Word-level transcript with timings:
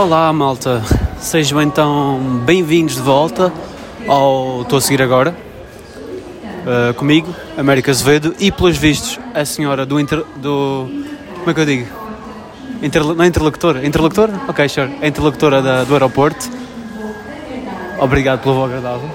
Olá 0.00 0.32
malta, 0.32 0.82
sejam 1.20 1.60
então 1.60 2.18
bem-vindos 2.46 2.94
de 2.94 3.02
volta 3.02 3.52
ao 4.08 4.62
Estou 4.62 4.78
a 4.78 4.80
seguir 4.80 5.02
agora 5.02 5.36
uh, 6.64 6.94
comigo, 6.94 7.36
América 7.54 7.90
Azevedo 7.90 8.34
e 8.40 8.50
pelos 8.50 8.78
vistos 8.78 9.20
a 9.34 9.44
senhora 9.44 9.84
do, 9.84 10.00
inter, 10.00 10.24
do 10.36 10.88
como 11.40 11.50
é 11.50 11.52
que 11.52 11.60
eu 11.60 11.66
digo? 11.66 11.86
Interlo, 12.82 13.14
não 13.14 13.22
é 13.22 13.26
interlocutora? 13.26 13.86
Interlocutora? 13.86 14.40
Ok, 14.48 14.66
sure. 14.70 14.90
A 15.02 15.06
interlocutora 15.06 15.60
da, 15.60 15.84
do 15.84 15.92
aeroporto. 15.92 16.48
Obrigado 17.98 18.40
pelo 18.40 18.64
agradável. 18.64 19.10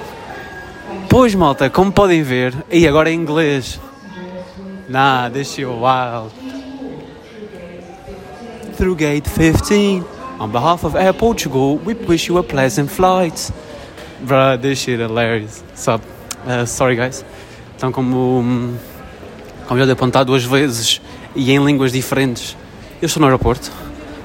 Pois 1.10 1.34
malta, 1.34 1.68
como 1.68 1.92
podem 1.92 2.22
ver, 2.22 2.54
e 2.72 2.88
agora 2.88 3.10
em 3.10 3.20
inglês. 3.20 3.80
Nah, 4.88 5.32
this 5.32 5.58
is 5.58 5.66
wild. 5.66 6.32
Through 8.78 8.98
gate 8.98 9.28
15. 9.28 10.15
On 10.38 10.50
behalf 10.50 10.84
of 10.84 10.98
Air 10.98 11.14
Portugal, 11.14 11.78
we 11.78 11.94
wish 11.94 12.28
you 12.28 12.38
a 12.38 12.44
pleasant 12.44 12.92
flight. 12.92 13.52
Bruh, 14.22 14.62
this 14.62 14.80
shit 14.80 15.00
hilarious. 15.00 15.64
So, 15.76 16.02
uh, 16.46 16.66
sorry 16.66 16.98
guys. 16.98 17.24
Então, 17.78 17.90
como, 17.90 18.78
como 19.66 19.80
já 19.80 19.86
dei 19.86 19.94
apontar 19.94 20.26
duas 20.26 20.44
vezes 20.44 21.00
e 21.34 21.52
em 21.52 21.64
línguas 21.64 21.94
diferentes, 21.94 22.58
eu 23.02 23.06
estou 23.06 23.22
no 23.22 23.28
aeroporto. 23.28 23.72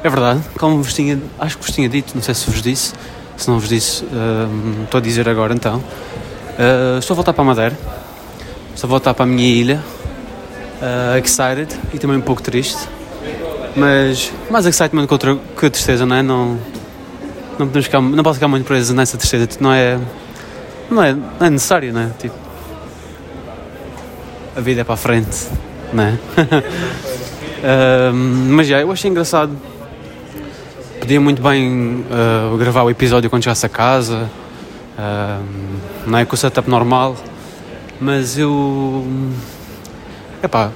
É 0.02 0.08
verdade, 0.08 0.42
como 0.58 0.82
vos 0.82 0.94
tinha, 0.94 1.20
acho 1.38 1.58
que 1.58 1.64
vos 1.64 1.74
tinha 1.74 1.88
dito, 1.88 2.12
não 2.14 2.22
sei 2.22 2.34
se 2.34 2.50
vos 2.50 2.60
disse. 2.60 2.92
Se 3.36 3.48
não 3.48 3.60
vos 3.60 3.68
disse, 3.68 4.04
uh, 4.04 4.82
estou 4.84 4.98
a 4.98 5.00
dizer 5.00 5.28
agora 5.28 5.54
então. 5.54 5.76
Uh, 5.76 6.98
estou 6.98 7.14
a 7.14 7.16
voltar 7.16 7.32
para 7.32 7.42
a 7.42 7.46
Madeira. 7.46 7.78
Estou 8.74 8.88
a 8.88 8.90
voltar 8.90 9.14
para 9.14 9.24
a 9.24 9.28
minha 9.28 9.46
ilha. 9.48 9.84
Uh, 10.82 11.18
excited 11.18 11.68
e 11.94 11.98
também 11.98 12.16
um 12.16 12.22
pouco 12.22 12.42
triste 12.42 12.88
mas 13.76 14.32
mais 14.50 14.66
excitement 14.66 15.06
que, 15.06 15.12
outra, 15.12 15.38
que 15.58 15.70
tristeza, 15.70 16.04
não 16.04 16.16
é? 16.16 16.22
Não, 16.22 16.58
não, 17.58 17.66
podemos 17.66 17.84
ficar, 17.84 18.00
não 18.00 18.22
posso 18.22 18.34
ficar 18.34 18.48
muito 18.48 18.66
preso 18.66 18.94
nessa 18.94 19.16
tristeza, 19.16 19.46
tipo, 19.46 19.62
não 19.62 19.72
é, 19.72 19.98
não 20.90 21.02
é, 21.02 21.14
não 21.14 21.46
é 21.46 21.50
necessário, 21.50 21.92
não 21.92 22.00
é? 22.00 22.10
Tipo, 22.18 22.34
a 24.56 24.60
vida 24.60 24.80
é 24.80 24.84
para 24.84 24.94
a 24.94 24.96
frente, 24.96 25.46
não 25.92 26.04
é? 26.04 26.18
mas 28.50 28.66
já, 28.66 28.80
eu 28.80 28.90
achei 28.90 29.10
engraçado. 29.10 29.56
Podia 30.98 31.20
muito 31.20 31.40
bem 31.40 32.04
uh, 32.10 32.56
gravar 32.58 32.82
o 32.82 32.90
episódio 32.90 33.30
quando 33.30 33.42
chegasse 33.42 33.64
a 33.64 33.68
casa, 33.70 34.30
uh, 34.98 35.44
não 36.06 36.18
é 36.18 36.24
com 36.24 36.34
o 36.34 36.36
setup 36.36 36.68
normal, 36.68 37.16
mas 38.00 38.36
eu. 38.36 39.06
Epá, 40.42 40.70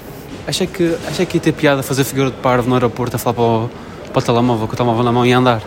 Achei 0.46 0.66
que, 0.66 0.96
achei 1.08 1.24
que 1.24 1.38
ia 1.38 1.40
ter 1.40 1.52
piada 1.52 1.82
fazer 1.82 2.04
figura 2.04 2.30
de 2.30 2.36
parvo 2.36 2.68
no 2.68 2.74
aeroporto 2.74 3.16
a 3.16 3.18
falar 3.18 3.34
para 3.34 3.42
o, 3.42 3.70
para 4.12 4.18
o 4.18 4.22
telemóvel, 4.22 4.66
com 4.66 4.74
o 4.74 4.76
telemóvel 4.76 5.02
na 5.02 5.12
mão 5.12 5.24
e 5.24 5.32
andar. 5.32 5.62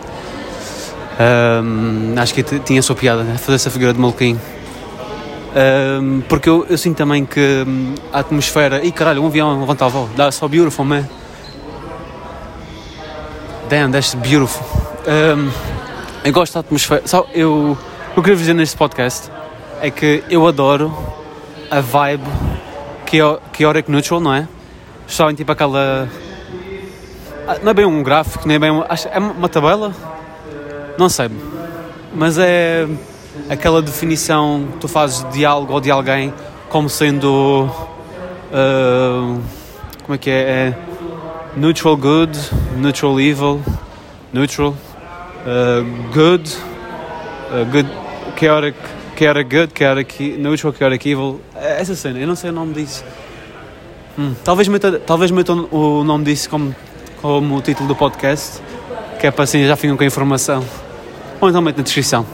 Um, 1.18 2.14
acho 2.16 2.32
que 2.32 2.42
tinha 2.42 2.78
a 2.78 2.82
sua 2.82 2.94
piada, 2.94 3.24
fazer 3.38 3.56
essa 3.56 3.70
figura 3.70 3.92
de 3.92 3.98
maluquinho. 3.98 4.40
Um, 6.00 6.20
porque 6.28 6.48
eu, 6.48 6.64
eu, 6.70 6.78
sinto 6.78 6.98
também 6.98 7.26
que 7.26 7.64
hum, 7.66 7.94
a 8.12 8.20
atmosfera. 8.20 8.84
Ih 8.84 8.92
caralho, 8.92 9.22
um 9.22 9.26
avião 9.26 9.58
levanta 9.58 9.86
a 9.86 9.88
voo. 9.88 10.08
That's 10.16 10.36
so 10.36 10.48
beautiful, 10.48 10.84
man. 10.84 11.04
Damn, 13.68 13.90
that's 13.90 14.14
beautiful. 14.14 14.64
Um, 15.06 15.50
eu 16.24 16.32
gosto 16.32 16.54
da 16.54 16.60
atmosfera. 16.60 17.02
Só 17.04 17.26
eu, 17.34 17.76
o 18.10 18.12
que 18.14 18.18
eu 18.18 18.22
queria 18.22 18.36
dizer 18.36 18.54
neste 18.54 18.76
podcast 18.76 19.28
é 19.80 19.90
que 19.90 20.22
eu 20.30 20.46
adoro 20.46 20.96
a 21.70 21.80
vibe 21.80 22.24
chaotic 23.52 23.88
neutral, 23.88 24.20
não 24.20 24.34
é? 24.34 24.46
Sabem, 25.08 25.34
tipo 25.34 25.50
aquela. 25.50 26.06
Ah, 27.46 27.56
não 27.62 27.70
é 27.70 27.74
bem 27.74 27.86
um 27.86 28.02
gráfico, 28.02 28.46
nem 28.46 28.56
é 28.56 28.58
bem. 28.58 28.70
É 29.10 29.18
uma 29.18 29.48
tabela? 29.48 29.92
Não 30.98 31.08
sei. 31.08 31.30
Mas 32.14 32.36
é 32.36 32.86
aquela 33.48 33.80
definição 33.80 34.68
que 34.72 34.78
tu 34.78 34.88
fazes 34.88 35.24
de 35.32 35.46
algo 35.46 35.72
ou 35.72 35.80
de 35.80 35.90
alguém 35.90 36.32
como 36.68 36.90
sendo. 36.90 37.70
Uh, 38.52 39.40
como 40.02 40.14
é 40.14 40.18
que 40.18 40.30
é? 40.30 40.34
é? 40.34 40.78
Neutral 41.56 41.96
good, 41.96 42.38
neutral 42.76 43.18
evil, 43.18 43.62
neutral, 44.32 44.76
uh, 45.46 46.12
good, 46.12 46.54
uh, 47.50 47.64
good, 47.72 47.88
chaotic, 48.38 48.76
chaotic 49.16 49.48
good, 49.48 49.72
chaotic, 49.74 50.38
neutral, 50.38 50.74
chaotic 50.74 51.06
evil. 51.06 51.40
É 51.56 51.80
essa 51.80 51.94
cena, 51.96 52.18
eu 52.18 52.26
não 52.26 52.36
sei 52.36 52.50
o 52.50 52.52
nome 52.52 52.74
disso. 52.74 53.02
Hum, 54.18 54.34
talvez 54.42 54.66
meta, 54.66 54.98
talvez 54.98 55.30
meta 55.30 55.52
o 55.52 56.02
nome 56.02 56.24
disso 56.24 56.50
como, 56.50 56.74
como 57.22 57.56
o 57.56 57.62
título 57.62 57.86
do 57.86 57.94
podcast, 57.94 58.60
que 59.20 59.28
é 59.28 59.30
para 59.30 59.44
assim 59.44 59.64
já 59.64 59.76
ficam 59.76 59.96
com 59.96 60.02
a 60.02 60.06
informação. 60.06 60.64
Ou 61.40 61.48
então 61.48 61.62
mete 61.62 61.76
na 61.76 61.84
descrição. 61.84 62.26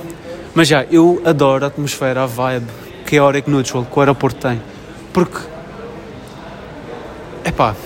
Mas 0.55 0.67
já, 0.67 0.84
eu 0.84 1.21
adoro 1.27 1.62
a 1.62 1.69
atmosfera, 1.69 2.22
a 2.22 2.27
vibe 2.27 2.67
que 3.05 3.19
a 3.19 3.25
Oric 3.25 3.50
Neutral, 3.50 3.84
que 3.84 3.99
o 3.99 4.00
aeroporto 4.00 4.41
tem. 4.41 4.62
Porque. 5.12 5.41
é 7.45 7.53
pá. 7.53 7.77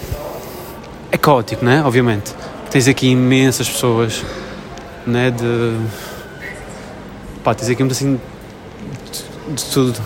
É 1.10 1.18
caótico, 1.18 1.64
né? 1.64 1.82
Obviamente. 1.84 2.32
Tens 2.70 2.86
aqui 2.86 3.08
imensas 3.08 3.68
pessoas, 3.68 4.24
né? 5.04 5.32
De. 5.32 5.76
pá, 7.42 7.52
tens 7.52 7.68
aqui 7.68 7.82
um 7.82 7.88
assim 7.88 8.20
de, 9.10 9.54
de 9.54 9.64
tudo 9.72 10.00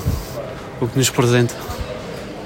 o 0.81 0.89
que 0.89 0.97
nos 0.97 1.11
apresenta 1.11 1.72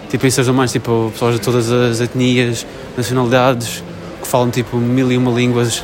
tipo, 0.09 0.27
em 0.27 0.31
seres 0.31 0.49
humanos, 0.49 0.73
tipo, 0.73 1.11
pessoas 1.13 1.35
de 1.35 1.41
todas 1.41 1.71
as 1.71 2.01
etnias, 2.01 2.67
nacionalidades, 2.97 3.83
que 4.21 4.29
falam, 4.29 4.51
tipo, 4.51 4.77
mil 4.77 5.11
e 5.11 5.17
uma 5.17 5.31
línguas. 5.31 5.83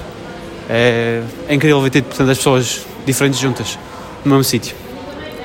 É, 0.69 1.23
é 1.49 1.55
incrível 1.55 1.81
ver, 1.81 1.91
tipo, 1.91 2.09
portanto, 2.09 2.31
as 2.31 2.39
pessoas 2.39 2.87
diferentes 3.05 3.41
juntas, 3.41 3.79
no 4.25 4.31
mesmo 4.31 4.45
sítio, 4.45 4.75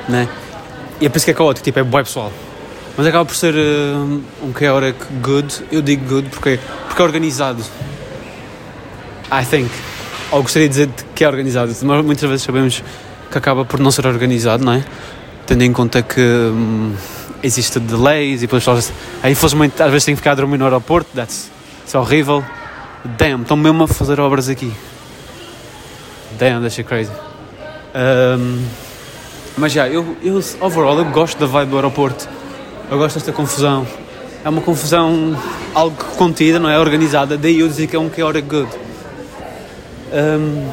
né? 0.07 0.27
E 1.01 1.05
é 1.05 1.09
por 1.09 1.17
isso 1.17 1.25
que 1.25 1.31
é 1.31 1.33
caótico, 1.33 1.63
tipo, 1.63 1.79
é 1.79 1.83
bué 1.83 2.03
pessoal. 2.03 2.31
Mas 2.95 3.05
acaba 3.05 3.25
por 3.25 3.35
ser 3.35 3.53
uh, 3.53 4.23
um 4.43 4.53
chaotic 4.57 4.95
good, 5.21 5.63
eu 5.71 5.83
digo 5.83 6.05
good 6.07 6.29
porque, 6.29 6.59
porque 6.87 7.01
é 7.01 7.05
organizado. 7.05 7.63
I 9.31 9.45
think. 9.45 9.69
Ou 10.31 10.41
gostaria 10.41 10.67
de 10.67 10.73
dizer 10.73 10.89
que 11.13 11.23
é 11.23 11.27
organizado, 11.27 11.71
mas 11.83 12.03
muitas 12.05 12.27
vezes 12.27 12.43
sabemos 12.43 12.83
que 13.31 13.37
acaba 13.37 13.63
por 13.63 13.79
não 13.79 13.91
ser 13.91 14.07
organizado, 14.07 14.65
não 14.65 14.73
é? 14.73 14.83
Tendo 15.45 15.63
em 15.63 15.71
conta 15.71 16.01
que... 16.01 16.21
Hum, 16.21 16.95
existe 17.43 17.79
delays 17.79 18.39
e 18.39 18.41
depois 18.41 18.63
pessoas, 18.63 18.91
aí 19.21 19.31
infelizmente 19.31 19.81
às 19.81 19.91
vezes 19.91 20.05
tem 20.05 20.15
que 20.15 20.19
ficar 20.19 20.31
a 20.31 20.35
dormir 20.35 20.57
no 20.57 20.65
aeroporto, 20.65 21.09
that's, 21.15 21.49
é 21.93 21.97
horrível. 21.97 22.43
Damn, 23.17 23.43
estão 23.43 23.55
mesmo 23.55 23.83
a 23.83 23.87
fazer 23.87 24.19
obras 24.19 24.49
aqui. 24.49 24.71
Damn, 26.37 26.61
that's 26.61 26.77
crazy. 26.85 27.11
Um, 27.95 28.65
mas 29.57 29.71
já, 29.71 29.87
eu, 29.87 30.17
eu 30.21 30.41
overall 30.59 30.97
eu 30.99 31.05
gosto 31.05 31.39
da 31.39 31.45
vibe 31.45 31.69
do 31.69 31.75
aeroporto. 31.77 32.27
Eu 32.91 32.97
gosto 32.97 33.15
desta 33.15 33.31
confusão. 33.31 33.87
É 34.43 34.49
uma 34.49 34.61
confusão 34.61 35.35
algo 35.73 35.95
contida, 36.17 36.59
não 36.59 36.69
é 36.69 36.79
organizada, 36.79 37.37
daí 37.37 37.59
eu 37.59 37.67
dizer 37.67 37.87
que 37.87 37.95
é 37.95 37.99
um 37.99 38.09
chaotic 38.13 38.45
good. 38.45 38.69
Um, 40.13 40.69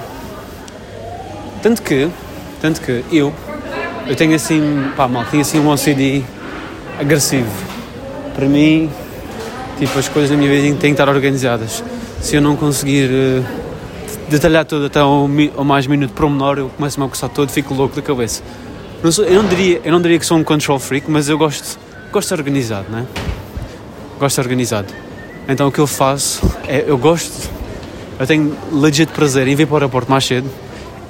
tanto 1.63 1.83
que, 1.83 2.09
tanto 2.61 2.81
que 2.81 3.05
eu, 3.11 3.33
eu 4.07 4.15
tenho 4.15 4.35
assim, 4.35 4.91
pá, 4.97 5.09
mal, 5.09 5.25
tenho 5.25 5.43
assim 5.43 5.59
um 5.59 5.69
OCD 5.71 6.23
agressivo. 6.99 7.51
Para 8.35 8.47
mim, 8.47 8.91
tipo, 9.79 9.99
as 9.99 10.09
coisas 10.09 10.31
na 10.31 10.37
minha 10.37 10.51
vida 10.51 10.69
têm 10.77 10.95
que 10.95 11.01
estar 11.01 11.09
organizadas. 11.09 11.83
Se 12.21 12.37
eu 12.37 12.41
não 12.41 12.57
conseguir 12.57 13.11
uh, 13.11 13.45
detalhar 14.29 14.65
tudo 14.65 14.87
até 14.87 15.01
ao, 15.01 15.29
ao 15.57 15.65
mais 15.65 15.87
minuto 15.87 16.13
promenor, 16.13 16.59
eu 16.59 16.69
começo-me 16.69 17.07
a 17.07 17.09
coçar 17.09 17.31
todo, 17.31 17.51
fico 17.51 17.75
louco 17.75 17.95
da 17.97 18.03
cabeça. 18.03 18.43
Não 19.03 19.13
sou, 19.13 19.25
eu, 19.25 19.43
não 19.43 19.49
diria, 19.49 19.81
eu 19.85 19.93
não 19.93 20.01
diria 20.01 20.19
que 20.19 20.25
sou 20.27 20.39
um 20.39 20.45
control 20.45 20.79
freak, 20.79 21.11
mas 21.11 21.29
eu 21.29 21.37
gosto, 21.37 21.79
gosto 22.11 22.29
de 22.29 22.35
organizado, 22.35 22.91
né? 22.91 23.07
Gosto 24.19 24.37
de 24.37 24.41
organizado. 24.41 24.93
Então 25.47 25.69
o 25.69 25.73
que 25.73 25.79
eu 25.79 25.87
faço 25.87 26.41
é, 26.67 26.85
eu 26.87 26.97
gosto, 26.97 27.51
eu 28.19 28.27
tenho 28.27 28.57
legit 28.73 29.13
prazer 29.13 29.47
em 29.47 29.55
vir 29.55 29.67
para 29.67 29.75
o 29.75 29.77
aeroporto 29.77 30.11
mais 30.11 30.25
cedo 30.25 30.51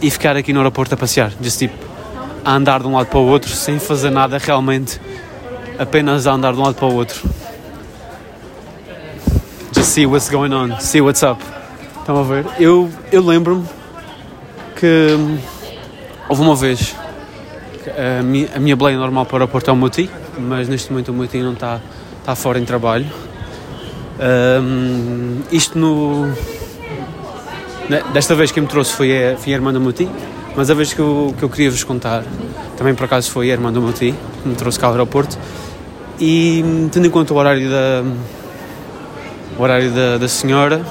e 0.02 0.10
ficar 0.10 0.36
aqui 0.36 0.52
no 0.52 0.58
aeroporto 0.58 0.92
a 0.92 0.96
passear, 0.96 1.32
just 1.40 1.58
tipo, 1.58 1.74
a 2.44 2.56
andar 2.56 2.80
de 2.80 2.88
um 2.88 2.94
lado 2.94 3.06
para 3.06 3.18
o 3.18 3.26
outro 3.26 3.50
sem 3.50 3.78
fazer 3.78 4.10
nada 4.10 4.38
realmente 4.38 5.00
apenas 5.78 6.26
a 6.26 6.32
andar 6.32 6.52
de 6.52 6.58
um 6.60 6.62
lado 6.62 6.74
para 6.74 6.86
o 6.86 6.94
outro. 6.94 7.20
Just 9.74 9.90
see 9.90 10.06
what's 10.06 10.28
going 10.28 10.52
on, 10.52 10.80
see 10.80 11.00
what's 11.00 11.22
up. 11.22 11.42
Estão 11.98 12.18
a 12.18 12.22
ver? 12.22 12.46
Eu, 12.58 12.90
eu 13.10 13.24
lembro-me 13.24 13.66
que 14.76 15.16
hum, 15.18 15.38
houve 16.28 16.42
uma 16.42 16.54
vez 16.54 16.94
a 17.96 18.22
minha, 18.22 18.48
a 18.54 18.58
minha 18.58 18.76
boleia 18.76 18.98
normal 18.98 19.26
para 19.26 19.34
o 19.34 19.36
aeroporto 19.38 19.70
é 19.70 19.72
o 19.72 19.76
Muti, 19.76 20.10
mas 20.38 20.68
neste 20.68 20.90
momento 20.90 21.10
o 21.10 21.14
Muti 21.14 21.38
não 21.38 21.52
está, 21.52 21.80
está 22.20 22.34
fora 22.34 22.58
em 22.58 22.64
trabalho. 22.64 23.06
Um, 24.62 25.40
isto 25.50 25.78
no. 25.78 26.26
Né, 27.88 28.02
desta 28.12 28.34
vez 28.34 28.50
quem 28.50 28.62
me 28.62 28.68
trouxe 28.68 28.92
foi 28.92 29.32
a, 29.32 29.36
foi 29.36 29.52
a 29.52 29.56
irmã 29.56 29.72
do 29.72 29.80
Muti, 29.80 30.08
mas 30.56 30.70
a 30.70 30.74
vez 30.74 30.92
que 30.92 31.00
eu, 31.00 31.34
que 31.38 31.42
eu 31.42 31.48
queria 31.48 31.70
vos 31.70 31.84
contar, 31.84 32.24
também 32.76 32.94
por 32.94 33.04
acaso 33.04 33.30
foi 33.30 33.50
a 33.50 33.52
irmã 33.52 33.72
do 33.72 33.82
Muti, 33.82 34.14
que 34.42 34.48
me 34.48 34.54
trouxe 34.54 34.78
cá 34.78 34.86
ao 34.86 34.92
aeroporto. 34.92 35.38
E 36.20 36.64
tendo 36.92 37.06
em 37.06 37.10
conta 37.10 37.34
o 37.34 37.36
horário 37.36 37.68
da, 37.68 38.04
o 39.58 39.62
horário 39.62 39.90
da, 39.90 40.18
da 40.18 40.28
senhora, 40.28 40.84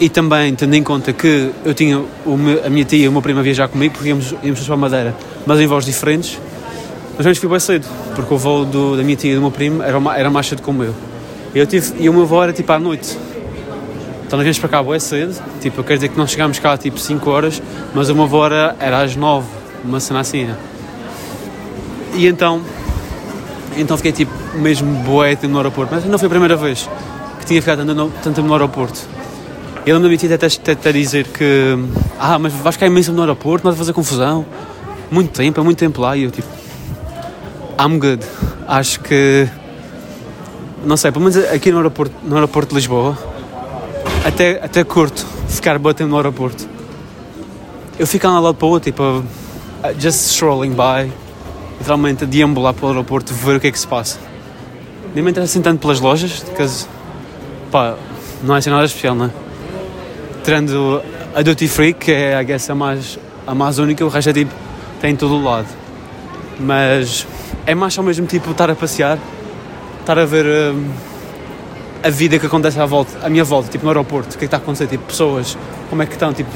E 0.00 0.08
também 0.08 0.54
tendo 0.54 0.74
em 0.74 0.82
conta 0.82 1.12
que 1.12 1.50
eu 1.64 1.74
tinha 1.74 2.00
meu- 2.24 2.64
a 2.64 2.70
minha 2.70 2.84
tia 2.84 3.04
e 3.06 3.08
o 3.08 3.12
meu 3.12 3.20
primo 3.20 3.40
a 3.40 3.42
viajar 3.42 3.66
comigo, 3.66 3.94
porque 3.94 4.08
íamos, 4.10 4.32
íamos 4.44 4.60
para 4.60 4.74
a 4.74 4.76
Madeira, 4.76 5.16
mas 5.44 5.58
em 5.58 5.66
voos 5.66 5.84
diferentes, 5.84 6.38
nós 7.16 7.24
vamos 7.24 7.36
fui 7.38 7.48
bem 7.48 7.58
cedo, 7.58 7.84
porque 8.14 8.32
o 8.32 8.38
voo 8.38 8.64
do- 8.64 8.96
da 8.96 9.02
minha 9.02 9.16
tia 9.16 9.32
e 9.32 9.34
do 9.34 9.40
meu 9.40 9.50
primo 9.50 9.82
era, 9.82 9.98
ma- 9.98 10.16
era 10.16 10.30
mais 10.30 10.46
cedo 10.46 10.62
que 10.62 10.70
o 10.70 10.72
meu. 10.72 10.94
E, 11.52 11.58
eu 11.58 11.66
tive, 11.66 11.94
e 11.98 12.08
o 12.08 12.12
meu 12.12 12.24
voo 12.26 12.40
era 12.44 12.52
tipo 12.52 12.70
à 12.70 12.78
noite. 12.78 13.18
Então 14.24 14.36
nós 14.36 14.44
viemos 14.44 14.58
para 14.60 14.68
cá 14.68 14.82
bem 14.84 15.00
cedo, 15.00 15.34
tipo, 15.60 15.80
eu 15.80 15.84
quero 15.84 15.98
dizer 15.98 16.10
que 16.10 16.16
nós 16.16 16.30
chegámos 16.30 16.60
cá 16.60 16.76
tipo 16.78 17.00
5 17.00 17.28
horas, 17.28 17.60
mas 17.92 18.08
o 18.08 18.14
meu 18.14 18.28
voo 18.28 18.46
era, 18.46 18.76
era 18.78 19.02
às 19.02 19.16
9, 19.16 19.48
uma 19.84 19.98
cena 19.98 20.20
assim. 20.20 20.44
né? 20.44 20.54
E 22.14 22.28
então, 22.28 22.60
então 23.78 23.96
fiquei 23.96 24.12
tipo 24.12 24.32
mesmo 24.54 24.92
boé 25.04 25.38
no 25.42 25.56
aeroporto, 25.56 25.94
mas 25.94 26.04
não 26.04 26.18
foi 26.18 26.26
a 26.26 26.30
primeira 26.30 26.56
vez 26.56 26.88
que 27.38 27.46
tinha 27.46 27.60
ficado 27.60 27.84
tanto 27.84 27.94
no, 27.94 28.10
tanto 28.22 28.42
no 28.42 28.52
aeroporto. 28.52 29.00
Eu 29.86 29.96
lembro-me 29.96 30.18
tia 30.18 30.34
até, 30.34 30.46
até, 30.46 30.72
até 30.72 30.92
dizer 30.92 31.26
que 31.28 31.78
ah, 32.18 32.38
mas 32.38 32.52
vais 32.52 32.74
ficar 32.74 32.86
imenso 32.86 33.12
no 33.12 33.20
aeroporto, 33.20 33.64
não 33.64 33.72
vais 33.72 33.78
fazer 33.78 33.92
confusão. 33.92 34.44
Muito 35.10 35.32
tempo, 35.32 35.58
é 35.58 35.64
muito 35.64 35.78
tempo 35.78 36.02
lá 36.02 36.16
e 36.16 36.24
eu 36.24 36.30
tipo 36.30 36.48
I'm 37.78 37.98
good. 37.98 38.24
Acho 38.66 39.00
que 39.00 39.48
não 40.84 40.96
sei, 40.96 41.10
pelo 41.10 41.24
menos 41.24 41.44
aqui 41.50 41.70
no 41.70 41.78
aeroporto, 41.78 42.14
no 42.22 42.34
aeroporto 42.34 42.70
de 42.70 42.74
Lisboa 42.76 43.16
até, 44.24 44.62
até 44.62 44.84
curto 44.84 45.26
ficar 45.48 45.78
batendo 45.78 46.10
no 46.10 46.16
aeroporto. 46.16 46.68
Eu 47.98 48.06
fico 48.06 48.26
lá 48.26 48.38
lado 48.38 48.54
para 48.54 48.66
o 48.66 48.70
outro, 48.70 48.90
tipo, 48.90 49.02
uh, 49.02 49.24
just 49.98 50.20
strolling 50.30 50.70
by, 50.70 51.10
literalmente 51.78 52.24
a 52.24 52.26
deambular 52.26 52.74
pelo 52.74 52.88
aeroporto, 52.88 53.32
ver 53.32 53.56
o 53.56 53.60
que 53.60 53.68
é 53.68 53.72
que 53.72 53.78
se 53.78 53.86
passa. 53.86 54.18
Nem 55.14 55.24
me 55.24 55.30
interessa 55.30 55.52
assim 55.52 55.62
tanto 55.62 55.80
pelas 55.80 56.00
lojas, 56.00 56.40
porque 56.40 56.66
pá, 57.70 57.96
não 58.42 58.54
é 58.54 58.58
assim 58.58 58.70
nada 58.70 58.84
especial, 58.84 59.14
não 59.14 59.26
é? 59.26 59.30
Tirando 60.44 61.02
a 61.34 61.42
Duty 61.42 61.68
Free, 61.68 61.94
que 61.94 62.12
é, 62.12 62.40
I 62.40 62.44
guess, 62.44 62.70
a 62.70 62.74
mais, 62.74 63.18
a 63.46 63.54
mais 63.54 63.78
única, 63.78 64.04
o 64.04 64.08
resto 64.08 64.30
é 64.30 64.32
tipo, 64.32 64.52
tem 65.00 65.12
em 65.12 65.16
todo 65.16 65.34
o 65.34 65.42
lado. 65.42 65.68
Mas 66.58 67.26
é 67.66 67.74
mais 67.74 67.96
ao 67.96 68.04
mesmo 68.04 68.26
tipo 68.26 68.50
estar 68.50 68.70
a 68.70 68.74
passear, 68.74 69.18
estar 70.00 70.18
a 70.18 70.24
ver 70.24 70.46
hum, 70.46 70.90
a 72.02 72.10
vida 72.10 72.38
que 72.38 72.46
acontece 72.46 72.80
à 72.80 72.86
volta, 72.86 73.24
à 73.24 73.28
minha 73.28 73.44
volta, 73.44 73.68
tipo 73.68 73.84
no 73.84 73.90
aeroporto, 73.90 74.28
o 74.28 74.32
que 74.32 74.36
é 74.36 74.40
que 74.40 74.44
está 74.46 74.56
a 74.56 74.60
acontecer, 74.60 74.86
tipo 74.86 75.04
pessoas, 75.04 75.56
como 75.90 76.02
é 76.02 76.06
que 76.06 76.12
estão, 76.12 76.32
tipo, 76.32 76.50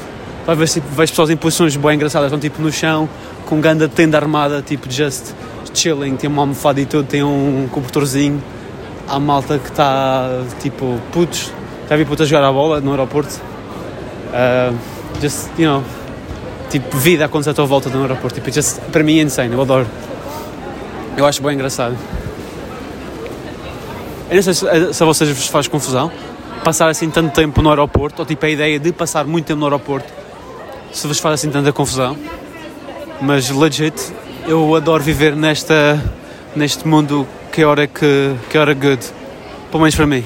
vai 0.46 0.56
ver 0.56 0.68
tipo, 0.68 0.88
vejo 0.88 1.12
pessoas 1.12 1.30
em 1.30 1.36
posições 1.36 1.76
bem 1.76 1.94
engraçadas, 1.94 2.26
estão 2.26 2.38
tipo 2.38 2.60
no 2.62 2.72
chão, 2.72 3.08
com 3.52 3.60
ganda 3.60 3.86
tenda 3.86 4.16
armada, 4.16 4.62
tipo 4.62 4.90
just 4.90 5.34
chilling, 5.74 6.16
tem 6.16 6.30
uma 6.30 6.40
almofada 6.40 6.80
e 6.80 6.86
tudo, 6.86 7.06
tem 7.06 7.22
um 7.22 7.68
cobertorzinho, 7.70 8.42
há 9.06 9.20
malta 9.20 9.58
que 9.58 9.68
está 9.68 10.42
tipo 10.62 10.98
putos, 11.12 11.52
já 11.86 11.94
vi 11.94 12.06
putos 12.06 12.26
jogar 12.26 12.48
a 12.48 12.50
bola 12.50 12.80
no 12.80 12.92
aeroporto, 12.92 13.38
uh, 14.28 14.74
just, 15.20 15.50
you 15.58 15.68
know, 15.68 15.84
tipo 16.70 16.96
vida 16.96 17.24
a 17.24 17.26
acontecer 17.26 17.50
à 17.50 17.52
tua 17.52 17.66
volta 17.66 17.90
no 17.90 18.00
aeroporto, 18.00 18.36
tipo, 18.36 18.50
just, 18.50 18.80
para 18.90 19.02
mim 19.02 19.18
é 19.18 19.22
insane, 19.22 19.52
eu 19.52 19.60
adoro, 19.60 19.86
eu 21.18 21.26
acho 21.26 21.42
bem 21.42 21.52
engraçado. 21.52 21.94
Eu 24.30 24.36
não 24.36 24.42
sei 24.42 24.54
se, 24.54 24.94
se 24.94 25.02
a 25.02 25.04
vocês 25.04 25.28
vos 25.28 25.46
faz 25.48 25.68
confusão 25.68 26.10
passar 26.64 26.88
assim 26.88 27.10
tanto 27.10 27.34
tempo 27.34 27.60
no 27.60 27.68
aeroporto, 27.68 28.22
ou 28.22 28.24
tipo 28.24 28.46
a 28.46 28.48
ideia 28.48 28.80
de 28.80 28.92
passar 28.94 29.26
muito 29.26 29.44
tempo 29.44 29.60
no 29.60 29.66
aeroporto, 29.66 30.10
se 30.90 31.06
vos 31.06 31.18
faz 31.18 31.34
assim 31.34 31.50
tanta 31.50 31.70
confusão. 31.70 32.16
Mas 33.24 33.50
legit, 33.50 33.94
eu 34.48 34.74
adoro 34.74 35.00
viver 35.00 35.36
nesta, 35.36 36.02
neste 36.56 36.88
mundo 36.88 37.24
que 37.52 37.64
hora 37.64 37.86
que, 37.86 38.34
que 38.50 38.58
hora 38.58 38.74
good, 38.74 39.00
pelo 39.70 39.80
menos 39.80 39.94
para 39.94 40.06
mim. 40.08 40.24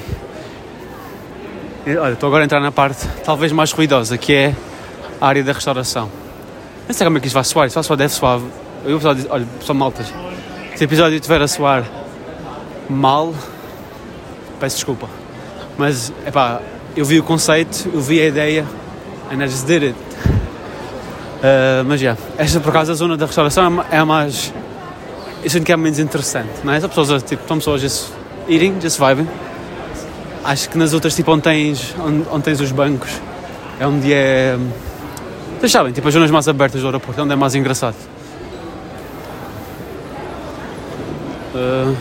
Olha, 1.85 2.13
estou 2.13 2.25
agora 2.25 2.43
a 2.43 2.45
entrar 2.45 2.59
na 2.59 2.71
parte 2.71 3.07
talvez 3.23 3.51
mais 3.51 3.71
ruidosa, 3.71 4.17
que 4.17 4.33
é 4.33 4.55
a 5.21 5.27
área 5.27 5.43
da 5.43 5.53
restauração. 5.53 6.09
Não 6.87 6.95
sei 6.95 7.05
como 7.05 7.19
é 7.19 7.21
que 7.21 7.27
isto 7.27 7.35
vai 7.35 7.43
soar, 7.43 7.67
isto 7.67 7.75
vai 7.75 7.83
soar, 7.83 7.97
deve 7.97 8.13
soar. 8.13 8.39
Eu, 8.83 8.97
pessoal 8.97 9.15
olha, 9.29 9.45
pessoal 9.59 9.77
maltas, 9.77 10.07
se 10.75 10.83
o 10.83 10.85
episódio 10.85 11.17
estiver 11.17 11.39
a 11.39 11.47
soar 11.47 11.83
mal, 12.89 13.31
peço 14.59 14.77
desculpa. 14.77 15.07
Mas, 15.77 16.11
epá, 16.25 16.61
eu 16.95 17.05
vi 17.05 17.19
o 17.19 17.23
conceito, 17.23 17.91
eu 17.93 18.01
vi 18.01 18.19
a 18.23 18.25
ideia, 18.25 18.65
and 19.31 19.43
I 19.43 19.47
just 19.47 19.67
did 19.67 19.83
it. 19.83 19.95
Uh, 21.37 21.83
mas 21.85 22.01
já, 22.01 22.17
esta 22.37 22.59
por 22.59 22.69
acaso 22.69 22.91
a 22.91 22.95
zona 22.95 23.15
da 23.15 23.25
restauração 23.25 23.83
é 23.91 23.95
é 23.95 23.99
a 23.99 24.05
mais. 24.05 24.53
Eu 25.43 25.49
sinto 25.49 25.65
que 25.65 25.71
é 25.71 25.75
a 25.75 25.77
menos 25.77 25.99
interessante, 25.99 26.49
não 26.63 26.73
é? 26.73 26.79
São 26.79 26.89
pessoas, 26.89 27.21
tipo, 27.21 27.43
estão 27.43 27.57
pessoas 27.57 27.81
just 27.81 28.09
eating, 28.49 28.81
just 28.81 28.99
vibing. 28.99 29.27
Acho 30.43 30.69
que 30.69 30.77
nas 30.77 30.93
outras, 30.93 31.15
tipo, 31.15 31.31
onde 31.31 31.43
tens, 31.43 31.93
onde, 31.99 32.25
onde 32.31 32.43
tens 32.43 32.59
os 32.59 32.71
bancos, 32.71 33.11
é 33.79 33.85
onde 33.85 34.11
é. 34.11 34.57
Vocês 35.59 35.71
sabem, 35.71 35.93
tipo, 35.93 36.07
as 36.07 36.13
zonas 36.13 36.31
mais 36.31 36.47
abertas 36.47 36.81
do 36.81 36.87
aeroporto, 36.87 37.19
é 37.19 37.23
onde 37.23 37.33
é 37.33 37.35
mais 37.35 37.53
engraçado. 37.53 37.95
Uh, 41.53 41.95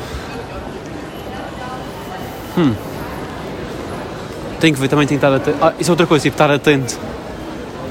Tenho 4.60 4.74
que 4.74 4.80
ver, 4.80 4.88
também 4.88 5.06
tenho 5.06 5.20
que 5.20 5.26
estar 5.26 5.36
atento. 5.36 5.58
Ah, 5.62 5.74
isso 5.78 5.90
é 5.90 5.92
outra 5.92 6.06
coisa, 6.06 6.22
tipo, 6.22 6.34
estar 6.34 6.50
atento. 6.50 6.98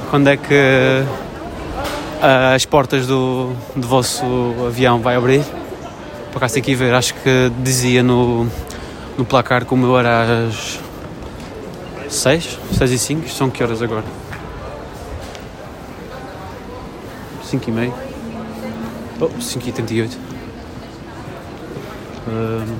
Quando 0.09 0.27
é 0.27 0.37
que 0.37 0.53
ah, 0.53 1.05
as 2.53 2.65
portas 2.65 3.05
do, 3.05 3.53
do 3.75 3.87
vosso 3.87 4.25
avião 4.67 4.99
vai 4.99 5.15
abrir? 5.15 5.43
Por 6.31 6.37
acaso 6.37 6.55
tenho 6.55 6.65
que 6.65 6.75
ver, 6.75 6.93
acho 6.93 7.13
que 7.13 7.51
dizia 7.59 8.01
no, 8.01 8.47
no 9.17 9.23
placar 9.23 9.65
que 9.65 9.73
o 9.73 9.77
meu 9.77 9.97
era 9.97 10.47
às 10.47 10.79
6, 12.09 12.59
6 12.73 12.91
e 12.91 12.97
5. 12.99 13.25
Isto 13.25 13.37
são 13.37 13.49
que 13.49 13.63
horas 13.63 13.81
agora? 13.81 14.03
5 17.43 17.69
e 17.69 17.71
meia. 17.71 17.93
Oh, 19.21 19.39
5 19.39 19.69
e 19.69 19.71
38. 19.71 20.17
Ahm, 22.27 22.75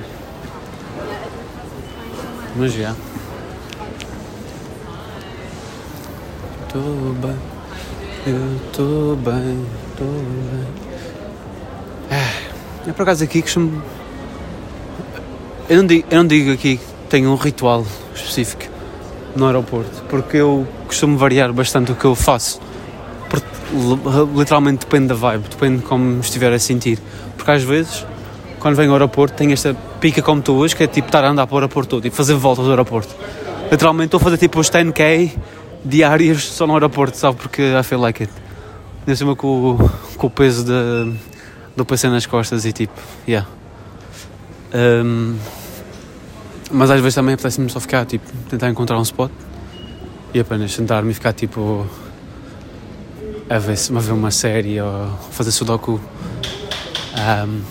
mas 2.55 2.73
já. 2.73 2.95
Tô 6.73 6.79
bem, 7.25 7.37
eu 8.25 8.59
tô 8.73 9.15
bem, 9.17 9.65
tô 9.95 10.03
bem. 10.03 10.67
Ah, 12.09 12.89
é 12.89 12.91
por 12.91 13.03
acaso 13.03 13.23
aqui 13.23 13.33
que 13.35 13.43
costumo. 13.43 13.81
Eu 15.69 15.77
não, 15.77 15.85
digo, 15.85 16.07
eu 16.09 16.17
não 16.17 16.27
digo 16.27 16.51
aqui 16.51 16.77
que 16.77 16.85
tenho 17.09 17.29
um 17.31 17.35
ritual 17.35 17.85
específico 18.15 18.63
no 19.35 19.45
aeroporto, 19.45 20.03
porque 20.09 20.37
eu 20.37 20.67
costumo 20.87 21.17
variar 21.17 21.53
bastante 21.53 21.91
o 21.91 21.95
que 21.95 22.05
eu 22.05 22.15
faço. 22.15 22.59
Literalmente 24.35 24.85
depende 24.85 25.07
da 25.07 25.15
vibe, 25.15 25.43
depende 25.49 25.77
de 25.77 25.83
como 25.83 26.19
estiver 26.19 26.53
a 26.53 26.59
sentir. 26.59 26.99
Porque 27.35 27.51
às 27.51 27.63
vezes, 27.63 28.05
quando 28.59 28.75
venho 28.75 28.89
ao 28.89 28.95
aeroporto, 28.95 29.35
tenho 29.35 29.53
esta 29.53 29.75
pica 29.99 30.21
como 30.21 30.41
tu 30.41 30.53
hoje, 30.53 30.75
que 30.75 30.83
é 30.83 30.87
tipo 30.87 31.07
estar 31.07 31.23
a 31.23 31.29
andar 31.29 31.45
para 31.45 31.55
o 31.55 31.57
aeroporto 31.57 31.97
todo 31.97 32.05
e 32.05 32.09
fazer 32.09 32.33
voltas 32.35 32.65
do 32.65 32.71
aeroporto. 32.71 33.13
Literalmente 33.71 34.07
estou 34.07 34.19
a 34.19 34.21
fazer 34.21 34.37
tipo 34.37 34.59
os 34.59 34.69
10k 34.69 35.31
diários 35.85 36.43
só 36.43 36.65
no 36.65 36.73
aeroporto, 36.73 37.15
sabe? 37.17 37.37
Porque 37.37 37.61
I 37.61 37.83
feel 37.83 38.01
like 38.01 38.23
it. 38.23 38.33
Ainda 39.01 39.15
cima 39.15 39.35
com, 39.35 39.77
com 40.17 40.27
o 40.27 40.29
peso 40.29 40.65
de, 40.65 41.13
do 41.75 41.85
PC 41.85 42.09
nas 42.09 42.25
costas 42.25 42.65
e 42.65 42.73
tipo, 42.73 42.99
yeah. 43.27 43.47
Um, 44.73 45.37
mas 46.71 46.89
às 46.89 46.99
vezes 46.99 47.13
também 47.13 47.35
apetece-me 47.35 47.69
só 47.69 47.79
ficar, 47.79 48.05
tipo, 48.05 48.25
tentar 48.49 48.69
encontrar 48.69 48.97
um 48.97 49.03
spot 49.03 49.31
e 50.33 50.39
apenas 50.39 50.73
sentar-me 50.73 51.11
e 51.11 51.13
ficar 51.13 51.33
tipo 51.33 51.87
a 53.49 53.59
ver, 53.59 53.77
a 53.95 53.99
ver 53.99 54.11
uma 54.11 54.31
série 54.31 54.81
ou 54.81 55.07
fazer 55.31 55.51
sudoku. 55.51 56.01
Um, 57.15 57.61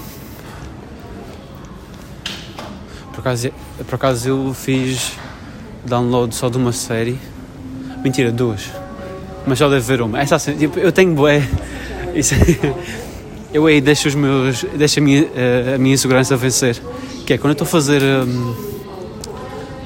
por, 3.12 3.20
acaso, 3.20 3.50
por 3.86 3.94
acaso 3.96 4.28
eu 4.28 4.54
fiz 4.54 5.12
download 5.84 6.34
só 6.34 6.48
de 6.48 6.56
uma 6.56 6.72
série. 6.72 7.18
Mentira, 8.04 8.30
duas. 8.30 8.70
Mas 9.46 9.58
só 9.58 9.66
deve 9.66 9.80
ver 9.80 10.02
uma. 10.02 10.20
Essa 10.20 10.36
assim, 10.36 10.54
tipo, 10.54 10.78
eu 10.78 10.92
tenho 10.92 11.14
bué. 11.14 11.42
Isso, 12.14 12.34
eu 13.52 13.66
aí 13.66 13.80
deixo 13.80 14.08
os 14.08 14.14
meus. 14.14 14.62
deixo 14.76 15.00
a 15.00 15.02
minha, 15.02 15.26
eh, 15.34 15.72
a 15.76 15.78
minha 15.78 15.94
insegurança 15.94 16.36
vencer. 16.36 16.80
Que 17.24 17.32
é 17.32 17.38
quando 17.38 17.52
eu 17.52 17.64
estou 17.64 17.64
a 17.64 17.68
fazer. 17.68 18.02
hum, 18.02 18.54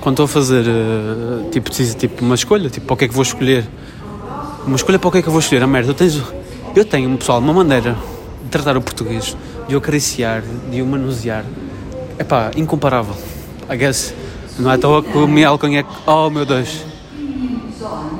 quando 0.01 0.15
estou 0.15 0.25
a 0.25 0.29
fazer 0.29 0.65
eh, 0.67 1.49
tipo, 1.53 1.67
preciso, 1.67 1.97
tipo 1.97 2.25
uma 2.25 2.35
escolha, 2.35 2.69
tipo 2.69 2.87
para 2.87 2.95
o 2.95 2.97
que 2.97 3.05
é 3.05 3.09
que 3.09 3.15
vou 3.15 3.23
escolher. 3.23 3.65
Uma 4.67 4.77
escolha 4.77 4.99
para 4.99 5.09
o 5.09 5.13
que 5.13 5.19
é 5.19 5.23
que 5.23 5.29
eu 5.29 5.33
vou 5.33 5.41
escolher, 5.41 5.63
a 5.63 5.67
merda. 5.69 5.91
Eu 5.91 5.95
tenho, 5.95 6.25
eu 6.75 6.85
tenho 6.85 7.17
pessoal, 7.17 7.39
uma 7.39 7.53
maneira 7.53 7.97
de 8.43 8.51
tratar 8.51 8.77
o 8.77 8.83
português, 8.83 9.37
de 9.69 9.77
o 9.77 9.79
acariciar, 9.79 10.43
de 10.73 10.83
o 10.83 10.87
manusear. 10.87 11.45
É 12.19 12.25
pá, 12.25 12.51
incomparável. 12.57 13.15
I 13.71 13.77
guess. 13.77 14.13
Não 14.59 14.73
é 14.73 14.75
à 14.75 14.79
toa 14.79 15.05
que 15.05 15.17
o 15.17 15.47
alcunha 15.47 15.81
é. 15.81 15.85
Oh 16.05 16.29
meu 16.29 16.45
Deus! 16.45 16.98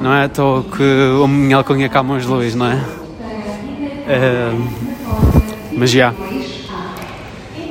Não 0.01 0.15
é 0.15 0.29
toa 0.29 0.63
que 0.63 0.83
o 1.23 1.27
minha 1.27 1.57
alcunha 1.57 1.87
é 1.87 1.89
Camões 1.89 2.25
Luís, 2.25 2.55
não 2.55 2.67
é? 2.67 2.85
Eh, 4.09 4.53
mas 5.77 5.91
já. 5.91 6.15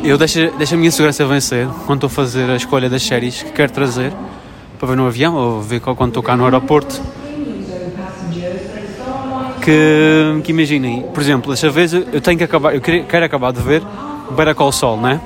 Eu 0.03 0.17
deixo, 0.17 0.51
deixo 0.57 0.75
a 0.75 0.77
minha 0.77 0.91
segurança 0.91 1.25
vencer 1.25 1.67
quando 1.85 2.05
estou 2.05 2.07
a 2.07 2.25
fazer 2.25 2.49
a 2.49 2.55
escolha 2.55 2.89
das 2.89 3.01
séries 3.03 3.41
que 3.41 3.51
quero 3.51 3.71
trazer. 3.71 4.13
para 4.77 4.89
ver 4.89 4.95
no 4.95 5.07
avião 5.07 5.35
ou 5.35 5.61
ver 5.61 5.79
quando 5.79 6.09
estou 6.09 6.21
cá 6.21 6.37
no 6.37 6.43
aeroporto. 6.45 7.01
Que, 9.61 10.41
que 10.43 10.51
imaginem, 10.51 11.01
por 11.13 11.21
exemplo, 11.21 11.51
desta 11.51 11.69
vez 11.69 11.91
eu 11.91 12.21
tenho 12.21 12.37
que 12.37 12.43
acabar, 12.43 12.73
eu 12.73 12.79
quero 12.79 13.25
acabar 13.25 13.51
de 13.51 13.61
ver 13.61 13.83
Better 14.31 14.55
Call 14.55 14.71
Saul, 14.71 15.01
né? 15.01 15.19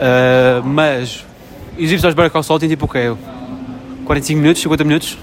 Uh, 0.00 0.64
mas 0.64 1.26
os 1.74 1.90
episódios 1.90 2.14
de 2.14 2.22
Better 2.22 2.30
Call 2.30 2.58
têm 2.58 2.68
tipo 2.70 2.86
o 2.86 2.88
quê? 2.88 3.12
45 4.10 4.40
minutos, 4.40 4.62
50 4.62 4.84
minutos? 4.84 5.18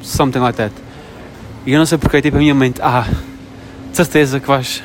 Something 0.00 0.38
like 0.38 0.56
that. 0.56 0.74
E 1.66 1.72
eu 1.74 1.78
não 1.78 1.84
sei 1.84 1.98
porque, 1.98 2.22
tipo, 2.22 2.38
a 2.38 2.40
minha 2.40 2.54
mente, 2.54 2.80
ah, 2.82 3.06
de 3.90 3.94
certeza 3.94 4.40
que 4.40 4.46
vais. 4.48 4.82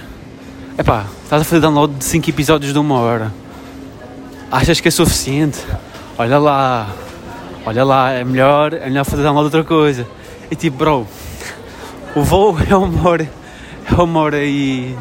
Epá, 0.78 1.06
estás 1.24 1.44
a 1.44 1.46
fazer 1.46 1.62
download 1.62 1.94
de 1.94 2.04
5 2.04 2.30
episódios 2.30 2.74
de 2.74 2.80
uma 2.80 2.96
hora. 2.96 3.32
Achas 4.52 4.82
que 4.82 4.90
é 4.90 4.92
suficiente? 4.92 5.60
Olha 6.18 6.38
lá, 6.38 6.90
olha 7.66 7.86
lá, 7.86 8.12
é 8.12 8.26
melhor, 8.26 8.74
é 8.74 8.88
melhor 8.88 9.06
fazer 9.06 9.24
download 9.24 9.50
de 9.50 9.56
outra 9.56 9.76
coisa. 9.76 10.06
E 10.52 10.56
tipo, 10.58 10.76
bro, 10.76 11.08
o 12.18 12.24
voo 12.24 12.58
é 12.70 12.76
uma 12.76 13.10
hora, 13.10 13.30
é 13.90 13.94
uma 14.02 14.20
hora 14.20 14.44
e 14.44 14.94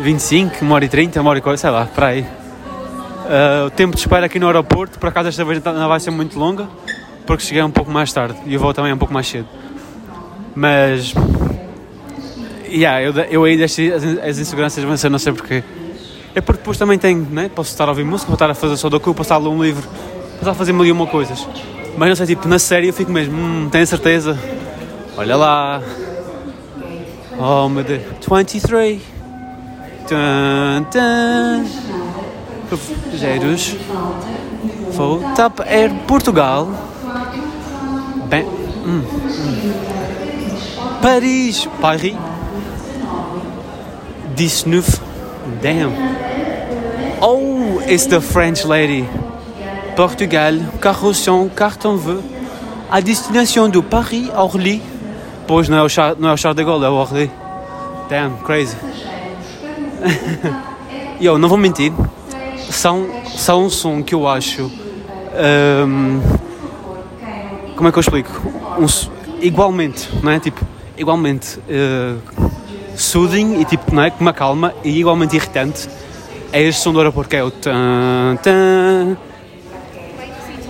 25, 0.00 0.56
uma 0.64 0.74
hora 0.74 0.86
e 0.86 0.88
30, 0.88 1.20
uma 1.20 1.30
hora 1.30 1.38
e 1.38 1.56
sei 1.56 1.70
lá, 1.70 1.86
para 1.86 2.08
aí. 2.08 2.22
Uh, 2.22 3.66
o 3.68 3.70
tempo 3.70 3.94
de 3.94 4.00
espera 4.00 4.26
aqui 4.26 4.40
no 4.40 4.46
aeroporto, 4.48 4.98
por 4.98 5.08
acaso 5.08 5.28
esta 5.28 5.44
vez 5.44 5.62
não 5.62 5.88
vai 5.88 6.00
ser 6.00 6.10
muito 6.10 6.36
longa, 6.36 6.68
porque 7.26 7.42
cheguei 7.42 7.62
um 7.62 7.70
pouco 7.70 7.90
mais 7.90 8.12
tarde 8.12 8.36
e 8.46 8.56
o 8.56 8.60
voo 8.60 8.72
também 8.72 8.90
é 8.90 8.94
um 8.94 8.98
pouco 8.98 9.12
mais 9.12 9.26
cedo. 9.26 9.48
Mas, 10.54 11.14
yeah, 12.68 13.02
eu, 13.02 13.12
eu 13.12 13.56
deixei 13.56 13.92
as, 13.92 14.04
as 14.04 14.38
inseguranças 14.38 14.82
vencer, 14.84 15.10
não 15.10 15.18
sei 15.18 15.32
porquê. 15.32 15.64
É 16.34 16.40
porque 16.40 16.58
depois 16.58 16.78
também 16.78 16.98
tenho, 16.98 17.26
né? 17.30 17.50
Posso 17.54 17.70
estar 17.70 17.84
a 17.84 17.90
ouvir 17.90 18.04
música, 18.04 18.26
vou 18.26 18.34
estar 18.34 18.50
a 18.50 18.54
fazer 18.54 18.76
sudoku, 18.76 19.14
posso 19.14 19.22
estar 19.22 19.36
a 19.36 19.38
ler 19.38 19.48
um 19.48 19.62
livro, 19.62 19.82
posso 19.82 20.36
estar 20.38 20.50
a 20.50 20.54
fazer 20.54 20.72
mil 20.72 20.84
e 20.84 20.92
uma 20.92 21.06
coisas. 21.06 21.46
Mas 21.96 22.08
não 22.08 22.16
sei, 22.16 22.26
tipo, 22.26 22.48
na 22.48 22.58
série 22.58 22.88
eu 22.88 22.92
fico 22.92 23.10
mesmo, 23.10 23.36
hum, 23.36 23.68
tenho 23.70 23.86
certeza? 23.86 24.38
Olha 25.16 25.36
lá, 25.36 25.80
Oh 27.38 27.68
meu 27.68 27.82
Deus. 27.82 28.02
23. 28.20 29.02
Dun, 30.08 30.86
dun. 30.92 31.64
Passageiros. 32.70 33.76
Vou 34.92 35.20
TAP 35.34 35.60
Air 35.60 35.92
Portugal. 36.06 36.68
Bem. 38.28 38.44
Hum, 38.86 39.02
hum. 39.02 39.72
Paris. 41.00 41.68
Paris. 41.80 42.16
19. 44.34 45.00
Damn. 45.62 45.92
Oh, 47.20 47.80
it's 47.86 48.06
the 48.06 48.20
French 48.20 48.66
lady. 48.66 49.08
Portugal. 49.94 50.54
Carroção, 50.80 51.48
cartão 51.48 51.96
vœu. 51.96 52.22
A 52.90 53.00
destination 53.00 53.68
de 53.68 53.80
Paris, 53.82 54.28
Orly. 54.34 54.82
Pois 55.46 55.68
não 55.68 55.78
é 55.78 55.82
o, 55.82 55.88
Char, 55.88 56.16
não 56.18 56.30
é 56.30 56.32
o 56.32 56.36
Charles 56.36 56.56
de 56.56 56.64
Gaulle, 56.64 56.84
é 56.84 56.88
o 56.88 56.94
Orly. 56.94 57.30
Damn, 58.08 58.36
crazy. 58.44 58.76
E 61.20 61.26
eu 61.26 61.38
não 61.38 61.48
vou 61.48 61.56
mentir, 61.56 61.92
são, 62.68 63.06
são 63.36 63.66
um 63.66 63.70
som 63.70 64.02
que 64.02 64.14
eu 64.14 64.26
acho. 64.26 64.64
Um, 64.66 66.20
como 67.76 67.88
é 67.88 67.92
que 67.92 67.98
eu 67.98 68.00
explico? 68.00 68.30
Um, 68.78 68.86
igualmente, 69.40 70.08
não 70.22 70.32
é? 70.32 70.40
Tipo, 70.40 70.60
igualmente 70.96 71.58
uh, 71.58 72.50
soothing 72.96 73.60
e 73.60 73.64
tipo, 73.64 73.94
não 73.94 74.02
é? 74.02 74.10
Com 74.10 74.20
uma 74.20 74.32
calma 74.32 74.72
e 74.84 74.98
igualmente 74.98 75.36
irritante. 75.36 75.88
É 76.52 76.62
este 76.62 76.82
som 76.82 76.92
do 76.92 76.98
aeroporto 76.98 77.28
que 77.28 77.36
é 77.36 77.42
o 77.42 77.50
tan, 77.50 78.36
tan, 78.42 79.16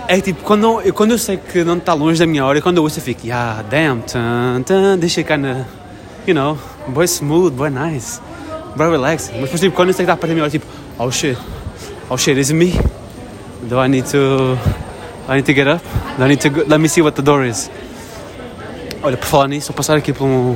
é 0.07 0.19
tipo, 0.19 0.43
quando 0.43 0.81
eu, 0.81 0.93
quando 0.93 1.11
eu 1.11 1.17
sei 1.17 1.37
que 1.37 1.63
não 1.63 1.77
está 1.77 1.93
longe 1.93 2.19
da 2.19 2.25
minha 2.25 2.45
hora, 2.45 2.61
quando 2.61 2.77
eu 2.77 2.83
ouço 2.83 2.99
eu 2.99 3.03
fico, 3.03 3.25
yeah, 3.25 3.63
damn, 3.63 4.01
tan, 4.01 4.61
tan, 4.63 4.97
deixa 4.97 5.23
kinda, 5.23 5.67
you 6.27 6.33
know, 6.33 6.57
boy 6.87 7.07
smooth, 7.07 7.53
boy 7.55 7.69
nice, 7.69 8.19
boy 8.75 8.89
relaxed. 8.89 9.31
Mas 9.33 9.43
depois, 9.45 9.61
tipo, 9.61 9.75
quando 9.75 9.89
eu 9.89 9.93
sei 9.93 10.05
que 10.05 10.11
está 10.11 10.17
perto 10.17 10.29
da 10.29 10.33
minha 10.33 10.43
hora, 10.43 10.51
tipo, 10.51 10.65
oh 10.99 11.09
shit, 11.11 11.37
oh 12.09 12.17
shit, 12.17 12.39
is 12.39 12.49
it 12.49 12.57
me? 12.57 12.73
Do 13.63 13.83
I 13.83 13.87
need 13.87 14.09
to, 14.11 14.57
I 15.27 15.37
need 15.37 15.45
to 15.47 15.53
get 15.53 15.67
up? 15.67 15.81
I 16.19 16.27
need 16.27 16.41
to, 16.41 16.49
go? 16.49 16.63
let 16.67 16.79
me 16.79 16.87
see 16.87 17.01
what 17.01 17.15
the 17.15 17.23
door 17.23 17.43
is. 17.43 17.69
Olha, 19.01 19.17
por 19.17 19.25
falar 19.25 19.47
nisso, 19.47 19.67
vou 19.67 19.75
passar 19.75 19.97
aqui 19.97 20.13
por 20.13 20.25
um, 20.25 20.55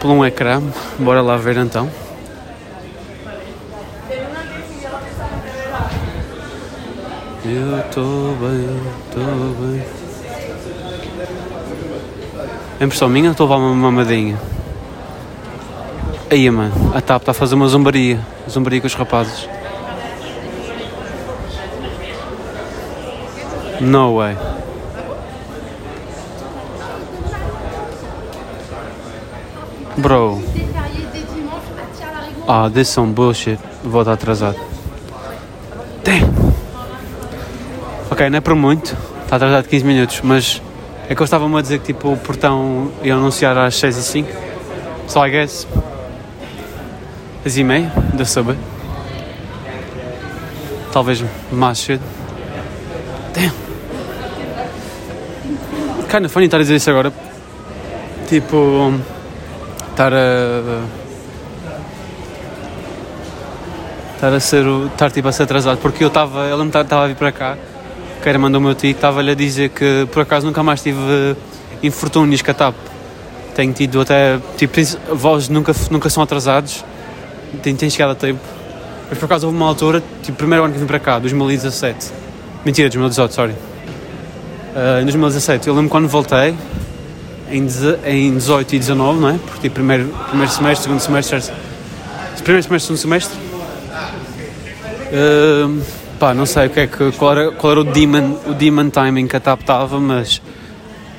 por 0.00 0.10
um 0.10 0.24
ecrã, 0.24 0.62
bora 0.98 1.20
lá 1.20 1.36
ver 1.36 1.56
então. 1.56 1.90
Eu 7.44 7.78
estou 7.78 8.34
bem, 8.36 8.68
estou 9.06 9.54
bem. 9.60 9.82
É 12.80 12.84
impressão 12.84 13.08
minha 13.08 13.26
ou 13.26 13.32
estou 13.32 13.46
a 13.46 13.56
levar 13.56 13.66
uma 13.68 13.74
mamadinha? 13.74 14.38
Aí, 16.30 16.50
mano, 16.50 16.92
a 16.94 17.00
TAP 17.00 17.22
está 17.22 17.30
a 17.30 17.34
fazer 17.34 17.54
uma 17.54 17.68
zombaria. 17.68 18.18
Zombaria 18.50 18.80
com 18.80 18.86
os 18.86 18.94
rapazes. 18.94 19.48
No 23.80 24.16
way. 24.16 24.36
Bro. 29.98 30.42
Ah, 32.48 32.68
this 32.68 32.88
some 32.88 33.12
bullshit. 33.12 33.58
Vou 33.82 34.00
atrasado. 34.00 34.56
Damn. 36.04 36.54
Ok, 38.10 38.30
não 38.30 38.38
é 38.38 38.40
por 38.40 38.54
muito, 38.54 38.96
está 39.24 39.36
atrasado 39.36 39.68
15 39.68 39.84
minutos, 39.84 40.20
mas 40.22 40.62
é 41.08 41.14
que 41.14 41.20
eu 41.20 41.24
estava-me 41.24 41.58
a 41.58 41.60
dizer 41.60 41.80
que 41.80 41.92
tipo, 41.92 42.12
o 42.12 42.16
portão 42.16 42.90
ia 43.02 43.14
anunciar 43.14 43.56
às 43.58 43.74
6 43.76 43.96
e 43.96 44.02
5 44.02 44.46
So 45.08 45.24
I 45.24 45.30
guess 45.30 45.66
6 47.44 47.58
e 47.58 47.64
meia 47.64 47.92
da 48.14 48.24
subway. 48.24 48.58
Talvez 50.92 51.24
mais 51.52 51.78
cedo. 51.78 52.02
Damn. 53.32 53.65
Kind 56.10 56.24
of 56.24 56.32
funny 56.32 56.46
estar 56.46 56.58
a 56.58 56.60
dizer 56.60 56.76
isso 56.76 56.90
agora. 56.90 57.12
Tipo, 58.28 58.92
estar 59.90 60.12
a. 60.12 60.82
Estar 64.14 64.32
a 64.32 64.40
ser. 64.40 64.64
Estar 64.92 65.10
tipo 65.10 65.28
a 65.28 65.32
ser 65.32 65.42
atrasado, 65.44 65.78
porque 65.78 66.04
eu 66.04 66.08
estava. 66.08 66.46
Ela 66.46 66.64
me 66.64 66.70
estava 66.70 67.04
a 67.04 67.08
vir 67.08 67.16
para 67.16 67.32
cá 67.32 67.56
que 68.26 68.30
era 68.30 68.40
mandou 68.40 68.60
o 68.60 68.64
meu 68.64 68.74
tio, 68.74 68.90
estava-lhe 68.90 69.30
a 69.30 69.34
dizer 69.36 69.68
que 69.68 70.08
por 70.10 70.22
acaso 70.22 70.44
nunca 70.44 70.60
mais 70.60 70.82
tive 70.82 71.36
infortúnios 71.80 72.42
com 72.42 72.50
a 72.50 72.54
TAP. 72.54 72.74
Tenho 73.54 73.72
tido 73.72 74.00
até, 74.00 74.40
tipo, 74.56 74.74
voos 75.14 75.48
nunca, 75.48 75.72
nunca 75.92 76.10
são 76.10 76.24
atrasados, 76.24 76.84
tenho, 77.62 77.76
tenho 77.76 77.88
chegado 77.88 78.10
a 78.10 78.14
tempo. 78.16 78.40
Mas 79.08 79.16
por 79.16 79.26
acaso 79.26 79.46
houve 79.46 79.56
uma 79.56 79.68
altura, 79.68 80.02
tipo, 80.24 80.36
primeiro 80.36 80.64
ano 80.64 80.74
que 80.74 80.80
vim 80.80 80.86
para 80.86 80.98
cá, 80.98 81.20
2017. 81.20 82.10
Mentira, 82.64 82.88
2018, 82.88 83.32
sorry. 83.32 83.54
Uh, 84.76 85.00
em 85.00 85.04
2017, 85.04 85.68
eu 85.68 85.74
lembro 85.74 85.88
quando 85.88 86.06
voltei, 86.06 86.54
em, 87.50 87.66
em 88.04 88.36
18 88.36 88.74
e 88.74 88.78
19, 88.78 89.18
não 89.18 89.30
é? 89.30 89.38
Porque 89.38 89.62
tipo, 89.62 89.76
primeiro, 89.76 90.14
primeiro 90.28 90.52
semestre, 90.52 90.82
segundo 90.82 91.00
semestre, 91.00 91.40
primeiro 92.42 92.62
semestre, 92.62 92.80
segundo 92.80 92.98
semestre. 92.98 93.38
Uh, 95.08 95.82
Pá, 96.18 96.32
não 96.32 96.46
sei 96.46 96.66
o 96.66 96.70
que 96.70 96.80
é 96.80 96.86
que, 96.86 97.12
qual, 97.12 97.32
era, 97.32 97.52
qual 97.52 97.72
era 97.72 97.80
o 97.80 97.84
demon, 97.84 98.38
o 98.46 98.54
demon 98.54 98.88
timing 98.88 99.26
que 99.26 99.36
a 99.36 99.40
TAP 99.40 99.60
estava, 99.60 100.00
mas 100.00 100.40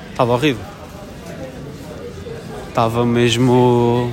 estava 0.10 0.34
horrível. 0.34 0.64
Estava 2.70 3.06
mesmo. 3.06 4.12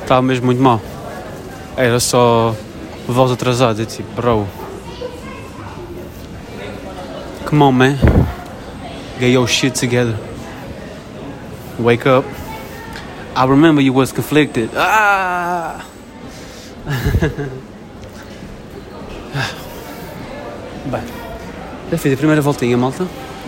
Estava 0.00 0.22
mesmo 0.22 0.46
muito 0.46 0.62
mal. 0.62 0.80
Era 1.76 2.00
só 2.00 2.56
voz 3.06 3.30
atrasada, 3.30 3.84
tipo, 3.84 4.10
bro. 4.14 4.48
Come 7.50 7.62
on, 7.62 7.76
man. 7.76 7.98
Get 9.18 9.32
your 9.32 9.48
shit 9.48 9.74
together. 9.74 10.16
Wake 11.80 12.06
up. 12.06 12.24
I 13.34 13.44
remember 13.44 13.82
you 13.82 13.92
was 13.92 14.12
conflicted. 14.12 14.70
Ah! 14.76 15.84
Bem, 20.86 21.02
já 21.90 21.98
fiz 21.98 22.12
a 22.12 22.16
primeira 22.16 22.40
voltinha, 22.40 22.76
malta. 22.76 23.04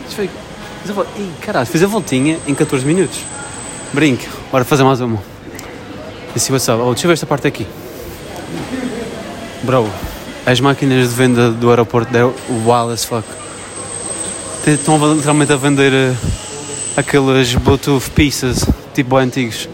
Fiz 0.08 0.18
a, 0.18 1.02
Ih, 1.16 1.32
caralho, 1.40 1.66
fiz 1.66 1.84
a 1.84 1.86
voltinha 1.86 2.40
em 2.48 2.56
14 2.56 2.84
minutos. 2.84 3.20
Brinque, 3.92 4.28
bora 4.50 4.64
fazer 4.64 4.82
mais 4.82 5.00
uma. 5.00 5.22
E 6.34 6.40
se 6.40 6.50
você 6.50 6.72
oh, 6.72 6.90
deixa 6.92 7.06
eu 7.06 7.08
ver 7.08 7.12
esta 7.14 7.26
parte 7.26 7.46
aqui. 7.46 7.68
Bro, 9.62 9.88
as 10.44 10.58
máquinas 10.58 11.10
de 11.10 11.14
venda 11.14 11.52
do 11.52 11.70
aeroporto 11.70 12.12
deram 12.12 12.34
wild 12.66 12.92
as 12.92 13.04
fuck 13.04 13.41
estão 14.70 15.14
literalmente 15.14 15.52
a 15.52 15.56
vender 15.56 15.92
eh, 15.92 16.14
aqueles 16.96 17.54
Bluetooth 17.56 18.10
pieces 18.10 18.64
tipo 18.94 19.16
antigos. 19.16 19.68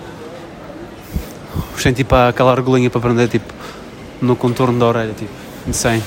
Os 1.77 1.83
tem 1.83 1.93
tipo 1.93 2.15
aquela 2.15 2.53
argolinha 2.53 2.89
para 2.89 3.01
prender 3.01 3.29
tipo 3.29 3.53
no 4.21 4.35
contorno 4.35 4.79
da 4.79 4.87
orelha, 4.87 5.13
tipo, 5.13 5.31
insane. 5.67 6.03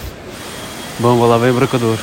Bom, 1.00 1.16
vou 1.16 1.28
lá 1.28 1.38
ver 1.38 1.52
o 1.52 1.54
bracador. 1.54 1.98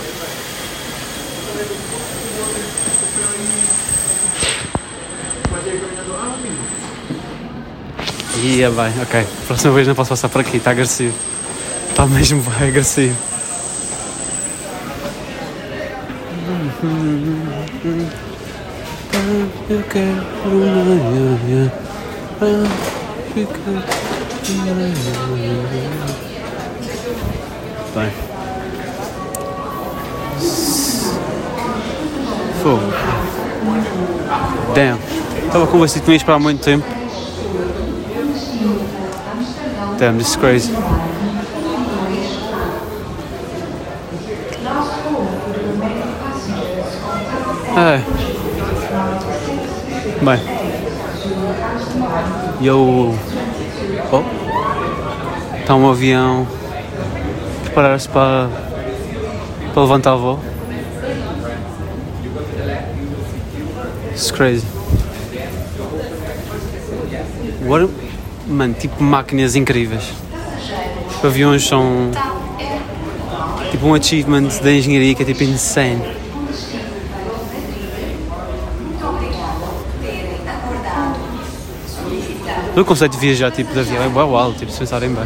Ia 8.43 8.71
bem, 8.71 9.03
ok. 9.03 9.27
Próxima 9.47 9.75
vez 9.75 9.87
não 9.89 9.95
posso 9.95 10.11
passar 10.11 10.29
por 10.29 10.41
aqui, 10.41 10.59
está 10.59 10.71
agressivo. 10.71 11.15
Está 11.91 12.07
mesmo 12.07 12.41
bem 12.43 12.69
agressivo. 12.69 13.17
Eu 19.69 19.83
quero 19.91 20.23
Bem. 27.95 28.13
Fogo. 32.63 32.81
Damn. 34.75 34.99
Estava 35.47 35.67
que 36.03 36.07
não 36.07 36.15
ia 36.15 36.17
esperar 36.17 36.39
muito 36.39 36.63
tempo. 36.63 36.85
Damn, 39.99 40.19
this 40.19 40.29
is 40.29 40.37
crazy. 40.37 40.73
É. 47.79 48.03
Bem. 50.21 50.41
E 52.61 52.67
eu. 52.67 53.15
Oh. 54.11 54.23
Está 55.61 55.77
um 55.77 55.89
avião. 55.89 56.45
Preparar-se 57.63 58.09
para. 58.09 58.49
para 59.73 59.83
levantar 59.83 60.15
a 60.15 60.17
voo. 60.17 60.41
It's 64.11 64.33
crazy. 64.33 64.67
Mano, 68.49 68.75
tipo 68.75 69.01
máquinas 69.01 69.55
incríveis. 69.55 70.03
Tipo, 71.13 71.27
aviões 71.29 71.65
são. 71.65 72.11
Tipo 73.71 73.87
um 73.87 73.95
achievement 73.95 74.49
da 74.65 74.73
engenharia 74.73 75.15
que 75.15 75.23
é 75.23 75.27
tipo 75.27 75.45
insane. 75.45 76.18
O 82.79 82.85
conceito 82.85 83.13
de 83.13 83.19
viajar 83.19 83.51
tipo 83.51 83.73
de 83.73 83.81
avião 83.81 84.03
é 84.03 84.07
uau, 84.07 84.31
uau 84.31 84.53
tipo, 84.53 84.71
se 84.71 84.79
pensarem 84.79 85.11
bem. 85.11 85.25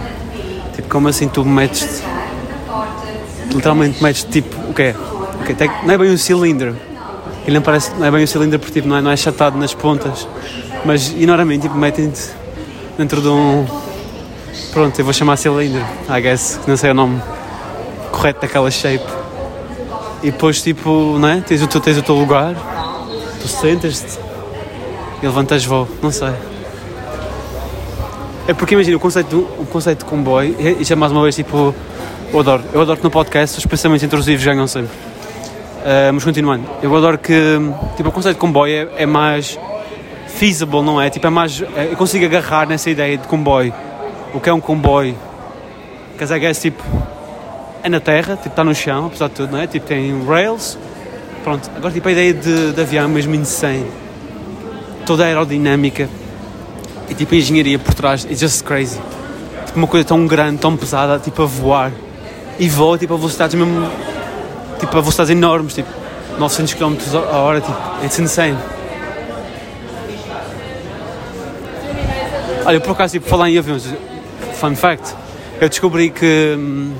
Tipo, 0.74 0.88
como 0.88 1.08
assim 1.08 1.28
tu 1.28 1.44
metes 1.44 2.02
literalmente 3.54 4.02
metes 4.02 4.24
tipo, 4.24 4.56
o? 4.70 4.94
Okay, 5.42 5.54
tem, 5.54 5.70
não 5.84 5.92
é 5.92 5.98
bem 5.98 6.10
um 6.10 6.16
cilindro. 6.16 6.74
Ele 7.44 7.56
não, 7.56 7.62
parece, 7.62 7.92
não 7.94 8.06
é 8.06 8.10
bem 8.10 8.24
um 8.24 8.26
cilindro 8.26 8.58
porque 8.58 8.72
tipo, 8.72 8.88
não, 8.88 8.96
é, 8.96 9.02
não 9.02 9.10
é 9.10 9.16
chatado 9.16 9.58
nas 9.58 9.74
pontas. 9.74 10.26
Mas 10.84 11.14
enormemente 11.14 11.62
tipo, 11.62 11.76
metem-te 11.76 12.30
dentro 12.96 13.20
de 13.20 13.28
um. 13.28 13.66
Pronto, 14.72 14.98
eu 14.98 15.04
vou 15.04 15.12
chamar 15.12 15.36
cilindro, 15.36 15.84
I 16.08 16.22
guess, 16.22 16.58
não 16.66 16.76
sei 16.76 16.92
o 16.92 16.94
nome 16.94 17.20
correto 18.10 18.40
daquela 18.40 18.70
shape. 18.70 19.04
E 20.22 20.30
depois 20.30 20.62
tipo, 20.62 21.18
não 21.18 21.28
é? 21.28 21.40
Tens 21.42 21.60
o 21.60 21.66
teu, 21.66 21.80
tens 21.82 21.98
o 21.98 22.02
teu 22.02 22.14
lugar, 22.14 22.54
tu 23.42 23.48
sentas-te 23.48 24.18
e 25.20 25.26
levantas 25.26 25.64
voo, 25.66 25.86
não 26.00 26.10
sei. 26.10 26.32
É 28.46 28.52
porque 28.52 28.74
imagina, 28.74 28.96
o 28.96 29.00
conceito, 29.00 29.38
o 29.58 29.66
conceito 29.66 30.00
de 30.00 30.04
comboio, 30.04 30.56
isto 30.80 30.92
é 30.92 30.96
mais 30.96 31.12
uma 31.12 31.22
vez 31.22 31.36
tipo, 31.36 31.72
eu 32.32 32.40
adoro, 32.40 32.64
eu 32.72 32.80
adoro 32.80 32.98
que 32.98 33.04
no 33.04 33.10
podcast 33.10 33.56
os 33.56 33.66
pensamentos 33.66 34.02
intrusivos 34.02 34.44
ganham 34.44 34.66
sempre. 34.66 34.90
Uh, 34.90 36.12
mas 36.12 36.24
continuando, 36.24 36.68
eu 36.82 36.94
adoro 36.96 37.18
que 37.18 37.32
tipo, 37.96 38.08
o 38.08 38.12
conceito 38.12 38.34
de 38.34 38.40
comboio 38.40 38.90
é, 38.96 39.02
é 39.02 39.06
mais 39.06 39.56
feasible, 40.26 40.82
não 40.82 41.00
é? 41.00 41.08
Tipo, 41.08 41.28
é 41.28 41.30
mais, 41.30 41.62
é, 41.76 41.88
eu 41.92 41.96
consigo 41.96 42.24
agarrar 42.24 42.66
nessa 42.66 42.90
ideia 42.90 43.16
de 43.16 43.28
comboio. 43.28 43.72
O 44.34 44.40
que 44.40 44.48
é 44.48 44.52
um 44.52 44.60
comboio? 44.60 45.14
Quer 46.18 46.44
é 46.44 46.52
tipo, 46.52 46.82
é 47.82 47.88
na 47.88 48.00
terra, 48.00 48.34
tipo, 48.36 48.48
está 48.48 48.64
no 48.64 48.74
chão, 48.74 49.06
apesar 49.06 49.28
de 49.28 49.34
tudo, 49.34 49.52
não 49.52 49.60
é? 49.60 49.68
Tipo, 49.68 49.86
tem 49.86 50.24
rails, 50.26 50.76
pronto. 51.44 51.70
Agora, 51.76 51.92
tipo, 51.92 52.08
a 52.08 52.12
ideia 52.12 52.34
de, 52.34 52.72
de 52.72 52.80
avião 52.80 53.04
é 53.04 53.08
mesmo 53.08 53.34
insane. 53.36 53.86
Toda 55.06 55.24
a 55.24 55.26
aerodinâmica, 55.26 56.08
e 57.12 57.14
tipo 57.14 57.34
a 57.34 57.36
engenharia 57.36 57.78
por 57.78 57.92
trás, 57.92 58.24
it's 58.24 58.40
just 58.40 58.64
crazy. 58.64 58.98
Tipo 59.66 59.78
uma 59.78 59.86
coisa 59.86 60.06
tão 60.06 60.26
grande, 60.26 60.58
tão 60.58 60.74
pesada, 60.76 61.18
tipo 61.18 61.42
a 61.42 61.46
voar. 61.46 61.92
E 62.58 62.68
voa 62.68 62.96
tipo 62.96 63.12
a 63.12 63.16
velocidades 63.18 63.54
mesmo, 63.54 63.90
tipo 64.80 64.96
a 64.96 65.00
velocidades 65.00 65.30
enormes, 65.30 65.74
tipo 65.74 65.90
900 66.38 66.72
km 66.74 66.96
a 67.14 67.36
hora, 67.36 67.60
tipo, 67.60 67.76
it's 68.02 68.18
insane. 68.18 68.56
Olha, 72.64 72.80
por 72.80 72.92
acaso, 72.92 73.12
tipo, 73.12 73.28
falar 73.28 73.50
em 73.50 73.58
aviões, 73.58 73.84
fun 74.54 74.74
fact, 74.74 75.14
eu 75.60 75.68
descobri 75.68 76.10
que 76.10 76.54
hum, 76.56 76.94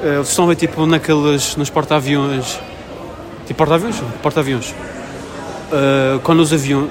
vocês 0.00 0.30
estão 0.30 0.46
a 0.46 0.48
ver 0.48 0.56
tipo 0.56 0.86
naqueles, 0.86 1.54
nos 1.54 1.70
porta-aviões, 1.70 2.58
tipo 3.46 3.58
porta-aviões? 3.58 4.02
Porta-aviões. 4.22 4.74
Uh, 5.70 6.18
quando 6.20 6.40
os 6.40 6.52
aviões, 6.52 6.90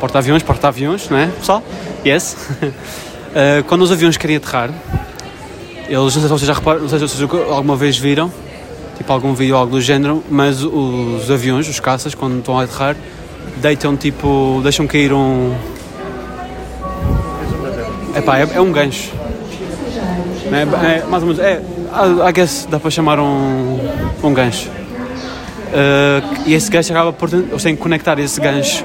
porta-aviões, 0.00 0.42
porta-aviões, 0.42 1.08
não 1.08 1.18
é, 1.18 1.26
pessoal? 1.26 1.62
Yes. 2.04 2.36
uh, 2.62 3.64
quando 3.68 3.82
os 3.82 3.92
aviões 3.92 4.16
querem 4.16 4.36
aterrar, 4.36 4.70
eles, 5.88 5.98
não 5.98 6.10
sei 6.10 6.22
se 6.22 6.28
vocês 6.28 6.46
já 6.46 6.54
reparam, 6.54 6.80
não 6.80 6.88
sei 6.88 6.98
se 6.98 7.06
vocês 7.06 7.30
alguma 7.50 7.76
vez 7.76 7.96
viram, 7.96 8.32
tipo 8.96 9.12
algum 9.12 9.34
vídeo 9.34 9.56
algo 9.56 9.72
do 9.72 9.80
género, 9.80 10.22
mas 10.30 10.62
os 10.62 11.30
aviões, 11.30 11.68
os 11.68 11.78
caças, 11.78 12.14
quando 12.14 12.38
estão 12.38 12.58
a 12.58 12.64
aterrar, 12.64 12.96
deitam 13.58 13.96
tipo, 13.96 14.60
deixam 14.62 14.86
cair 14.86 15.12
um... 15.12 15.54
Epá, 18.16 18.38
é, 18.38 18.48
é 18.54 18.60
um 18.60 18.72
gancho. 18.72 19.12
É, 20.52 21.00
é, 21.00 21.04
mais 21.04 21.22
ou 21.22 21.28
menos, 21.28 21.38
é, 21.38 21.60
I 22.28 22.32
guess 22.32 22.66
dá 22.70 22.78
para 22.78 22.90
chamar 22.90 23.18
um, 23.18 23.78
um 24.22 24.32
gancho. 24.32 24.68
Uh, 25.66 26.46
e 26.46 26.54
esse 26.54 26.70
gancho 26.70 26.92
acaba 26.92 27.12
por. 27.12 27.28
Eles 27.32 27.62
têm 27.62 27.74
que 27.74 27.82
conectar 27.82 28.18
esse 28.18 28.40
gancho 28.40 28.84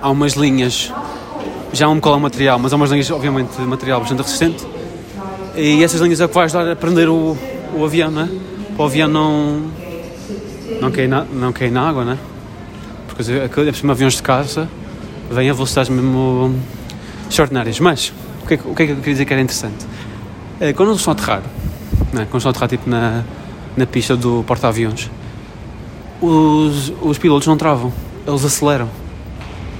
Há 0.00 0.10
umas 0.10 0.34
linhas, 0.34 0.92
já 1.72 1.88
um 1.88 2.00
colão 2.00 2.20
material, 2.20 2.58
mas 2.58 2.72
há 2.72 2.76
umas 2.76 2.90
linhas, 2.90 3.10
obviamente, 3.10 3.56
de 3.56 3.62
material 3.62 4.00
bastante 4.00 4.22
resistente. 4.22 4.66
E 5.56 5.82
essas 5.82 6.00
linhas 6.00 6.20
é 6.20 6.26
o 6.26 6.28
que 6.28 6.34
vai 6.34 6.44
ajudar 6.44 6.70
a 6.70 6.76
prender 6.76 7.08
o, 7.08 7.36
o 7.74 7.84
avião, 7.84 8.10
não 8.10 8.22
é? 8.22 8.28
Para 8.76 8.82
o 8.82 8.86
avião 8.86 9.08
não, 9.08 9.62
não, 10.80 10.90
cair 10.90 11.08
na, 11.08 11.24
não 11.24 11.52
cair 11.52 11.70
na 11.70 11.88
água, 11.88 12.04
não 12.04 12.12
é? 12.12 12.18
Porque 13.08 13.32
é 13.32 13.72
por 13.72 13.90
aviões 13.90 14.14
de 14.14 14.22
caça 14.22 14.68
vêm 15.30 15.50
a 15.50 15.52
velocidades 15.52 15.90
mesmo 15.90 16.54
extraordinárias. 17.28 17.80
Mas, 17.80 18.12
o 18.42 18.46
que, 18.46 18.54
é, 18.54 18.58
o 18.64 18.74
que 18.74 18.82
é 18.82 18.86
que 18.86 18.92
eu 18.92 18.96
queria 18.96 19.14
dizer 19.14 19.24
que 19.24 19.32
era 19.32 19.42
interessante? 19.42 19.86
É, 20.60 20.72
quando 20.72 20.90
eles 20.90 21.00
estão 21.00 21.12
a 21.12 21.16
aterrar, 21.16 21.42
não 22.12 22.22
é? 22.22 22.24
quando 22.26 22.36
estão 22.36 22.50
a 22.50 22.52
aterrar 22.52 22.68
tipo 22.68 22.88
na, 22.88 23.24
na 23.76 23.86
pista 23.86 24.16
do 24.16 24.44
porta-aviões, 24.46 25.10
os, 26.20 26.92
os 27.02 27.18
pilotos 27.18 27.46
não 27.46 27.56
travam 27.56 27.92
eles 28.26 28.44
aceleram. 28.44 28.88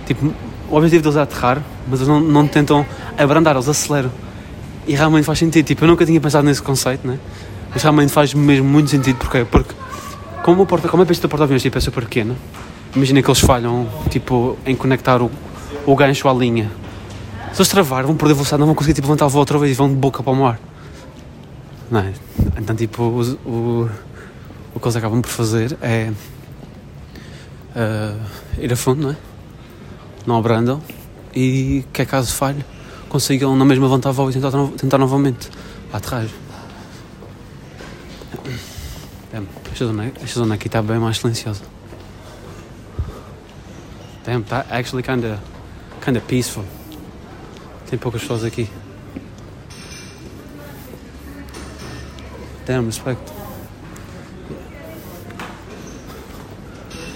Tipo, 0.07 0.33
o 0.71 0.77
objetivo 0.77 1.03
deles 1.03 1.17
é 1.17 1.23
aterrar, 1.23 1.63
mas 1.89 2.01
eles 2.01 2.09
não, 2.09 2.21
não 2.21 2.47
tentam 2.47 2.87
abrandar, 3.19 3.55
eles 3.55 3.69
aceleram. 3.69 4.11
E 4.87 4.95
realmente 4.95 5.25
faz 5.25 5.39
sentido. 5.39 5.65
Tipo, 5.67 5.85
eu 5.85 5.89
nunca 5.89 6.07
tinha 6.07 6.21
pensado 6.21 6.47
nesse 6.47 6.63
conceito, 6.63 7.07
né? 7.07 7.19
Mas 7.73 7.83
realmente 7.83 8.13
faz 8.13 8.33
mesmo 8.33 8.69
muito 8.69 8.91
sentido. 8.91 9.17
Porquê? 9.17 9.45
Porque 9.45 9.75
como, 10.43 10.63
o 10.63 10.67
porta, 10.67 10.89
como 10.89 11.03
a 11.03 11.07
pista 11.07 11.27
do 11.27 11.31
porta-aviões 11.31 11.61
tipo, 11.61 11.77
é 11.77 11.81
super 11.81 12.05
pequena, 12.05 12.37
imagina 12.95 13.21
que 13.21 13.29
eles 13.29 13.41
falham 13.41 13.89
tipo, 14.11 14.57
em 14.65 14.77
conectar 14.77 15.21
o, 15.21 15.31
o 15.85 15.97
gancho 15.97 16.29
à 16.29 16.33
linha. 16.33 16.71
Se 17.53 17.61
eles 17.61 17.69
travar, 17.69 18.05
vão 18.05 18.15
perder 18.15 18.35
velocidade, 18.35 18.61
não 18.61 18.67
vão 18.67 18.75
conseguir 18.75 18.95
tipo, 18.95 19.09
levantar 19.09 19.25
a 19.25 19.29
voo 19.29 19.41
outra 19.41 19.59
vez 19.59 19.73
e 19.73 19.75
vão 19.75 19.89
de 19.89 19.97
boca 19.97 20.23
para 20.23 20.33
o 20.33 20.37
mar. 20.37 20.61
Não 21.91 22.01
é? 22.01 22.13
Então, 22.59 22.77
tipo, 22.77 23.03
o, 23.03 23.21
o, 23.45 23.91
o 24.75 24.79
que 24.79 24.87
eles 24.87 24.97
acabam 24.97 25.21
por 25.21 25.31
fazer 25.31 25.77
é 25.83 26.11
uh, 27.77 28.61
ir 28.61 28.73
a 28.73 28.77
fundo, 28.77 29.03
não 29.03 29.11
é? 29.11 29.17
Não 30.27 30.37
abrandam 30.37 30.83
e 31.35 31.85
que 31.93 32.03
é 32.03 32.07
caso 32.07 32.33
falhe, 32.33 32.65
consigam 33.09 33.55
na 33.55 33.65
mesma 33.65 33.87
voo 33.87 34.31
e 34.31 34.33
tentar, 34.33 34.51
tentar 34.77 34.99
novamente 34.99 35.51
a 35.93 35.99
aterragem. 35.99 36.35
Esta 39.71 39.85
zona, 39.85 40.07
esta 40.07 40.41
zona 40.41 40.55
aqui 40.55 40.69
está 40.69 40.81
bem 40.81 40.99
mais 40.99 41.19
silenciosa. 41.19 41.63
Damn, 44.25 44.41
está 44.41 44.65
actually 44.71 45.03
kinda, 45.03 45.39
kinda 46.03 46.21
peaceful. 46.21 46.65
Tem 47.91 47.99
poucas 47.99 48.23
pessoas 48.23 48.43
aqui. 48.43 48.71
Damn, 52.65 52.89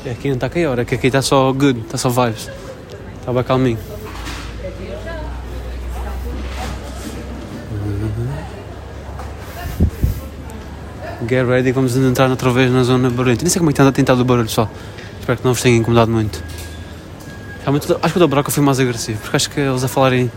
respect. 0.00 0.10
Aqui 0.10 0.28
não 0.28 0.34
está 0.34 0.46
a 0.46 0.70
hora, 0.70 0.84
que 0.84 0.94
aqui 0.94 1.06
está 1.06 1.22
só 1.22 1.52
good, 1.52 1.80
está 1.80 1.98
só 1.98 2.08
vibes. 2.08 2.48
Está 3.18 3.32
bem 3.32 3.42
calminho. 3.42 3.78
Get 11.28 11.46
ready, 11.46 11.70
vamos 11.72 11.96
entrar 11.96 12.30
outra 12.30 12.50
vez 12.50 12.72
na 12.72 12.82
zona 12.82 13.10
barulhenta. 13.10 13.44
Nem 13.44 13.50
sei 13.50 13.60
como 13.60 13.70
é 13.70 13.72
que 13.72 13.80
está 13.80 13.92
tentado 13.92 14.22
o 14.22 14.24
barulho 14.24 14.48
só. 14.48 14.68
Espero 15.20 15.38
que 15.38 15.44
não 15.44 15.52
vos 15.52 15.62
tenha 15.62 15.76
incomodado 15.76 16.10
muito. 16.10 16.42
Realmente, 17.62 17.92
acho 17.92 18.12
que 18.12 18.16
o 18.16 18.20
da 18.20 18.26
Broca 18.26 18.50
foi 18.50 18.64
mais 18.64 18.80
agressivo, 18.80 19.20
porque 19.20 19.36
acho 19.36 19.50
que 19.50 19.60
eles 19.60 19.84
a 19.84 19.88
falarem, 19.88 20.32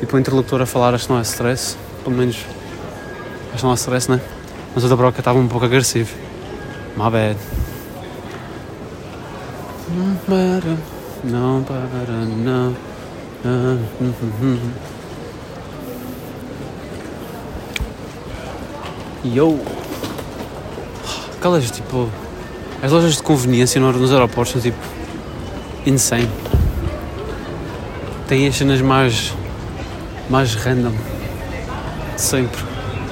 tipo, 0.00 0.16
o 0.16 0.18
interlocutor 0.18 0.60
a 0.60 0.66
falar, 0.66 0.92
acho 0.92 1.06
que 1.06 1.12
não 1.12 1.20
é 1.20 1.22
stress, 1.22 1.76
pelo 2.02 2.16
menos, 2.16 2.36
acho 3.50 3.58
que 3.58 3.62
não 3.62 3.70
é 3.70 3.74
stress, 3.74 4.10
né? 4.10 4.20
Mas 4.74 4.82
o 4.82 4.88
da 4.88 4.96
Broca 4.96 5.20
estava 5.20 5.38
um 5.38 5.46
pouco 5.46 5.66
agressivo. 5.66 6.10
My 6.96 7.08
bad. 7.10 7.38
Não 9.94 10.16
para, 10.24 10.76
não 11.24 11.62
não. 12.44 12.76
Yo! 19.24 19.60
Aquelas 21.36 21.70
tipo. 21.70 22.08
As 22.82 22.90
lojas 22.90 23.16
de 23.16 23.22
conveniência 23.22 23.80
nos 23.80 24.12
aeroportos 24.12 24.52
são 24.52 24.60
tipo. 24.62 24.78
insane. 25.84 26.28
Tem 28.26 28.48
as 28.48 28.56
cenas 28.56 28.80
mais. 28.80 29.34
mais 30.30 30.54
random. 30.54 30.92
Sempre. 32.16 32.62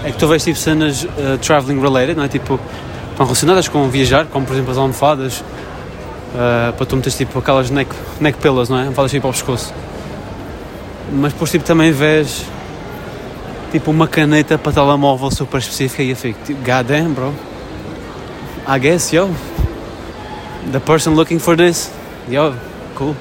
É 0.03 0.11
que 0.11 0.19
tu 0.19 0.27
vês 0.27 0.43
tipo 0.43 0.59
cenas 0.59 1.05
uh, 1.05 1.37
traveling 1.43 1.81
related, 1.81 2.17
não 2.17 2.25
é? 2.25 2.29
Tipo. 2.29 2.59
estão 3.11 3.27
relacionadas 3.27 3.69
com 3.69 3.87
viajar, 3.91 4.27
como 4.27 4.47
por 4.47 4.55
exemplo 4.55 4.73
as 4.73 4.79
almofadas. 4.79 5.45
Uh, 6.33 6.73
para 6.75 6.87
tu 6.87 6.97
meteres 6.97 7.17
tipo 7.17 7.39
aquelas 7.39 7.71
neck, 7.71 7.91
neck 8.21 8.39
pillows, 8.39 8.69
não 8.69 8.79
é? 8.79 8.83
Almofadas 8.83 9.11
tipo 9.11 9.27
ao 9.27 9.33
pescoço. 9.33 9.75
Mas 11.13 11.33
depois 11.33 11.51
tipo 11.51 11.65
também 11.65 11.91
vês. 11.91 12.45
tipo 13.71 13.91
uma 13.91 14.09
caneta 14.09 14.59
para 14.59 14.73
telemóvel 14.73 15.31
super 15.31 15.59
específica 15.59 16.03
e 16.03 16.11
eu 16.11 16.17
fico 16.17 16.39
tipo, 16.45 16.61
god 16.61 16.87
damn, 16.87 17.13
bro. 17.13 17.33
I 18.69 18.79
guess, 18.79 19.13
yo. 19.13 19.29
The 20.73 20.81
person 20.81 21.15
looking 21.15 21.39
for 21.39 21.57
this, 21.57 21.91
yo, 22.29 22.55
cool. 22.95 23.17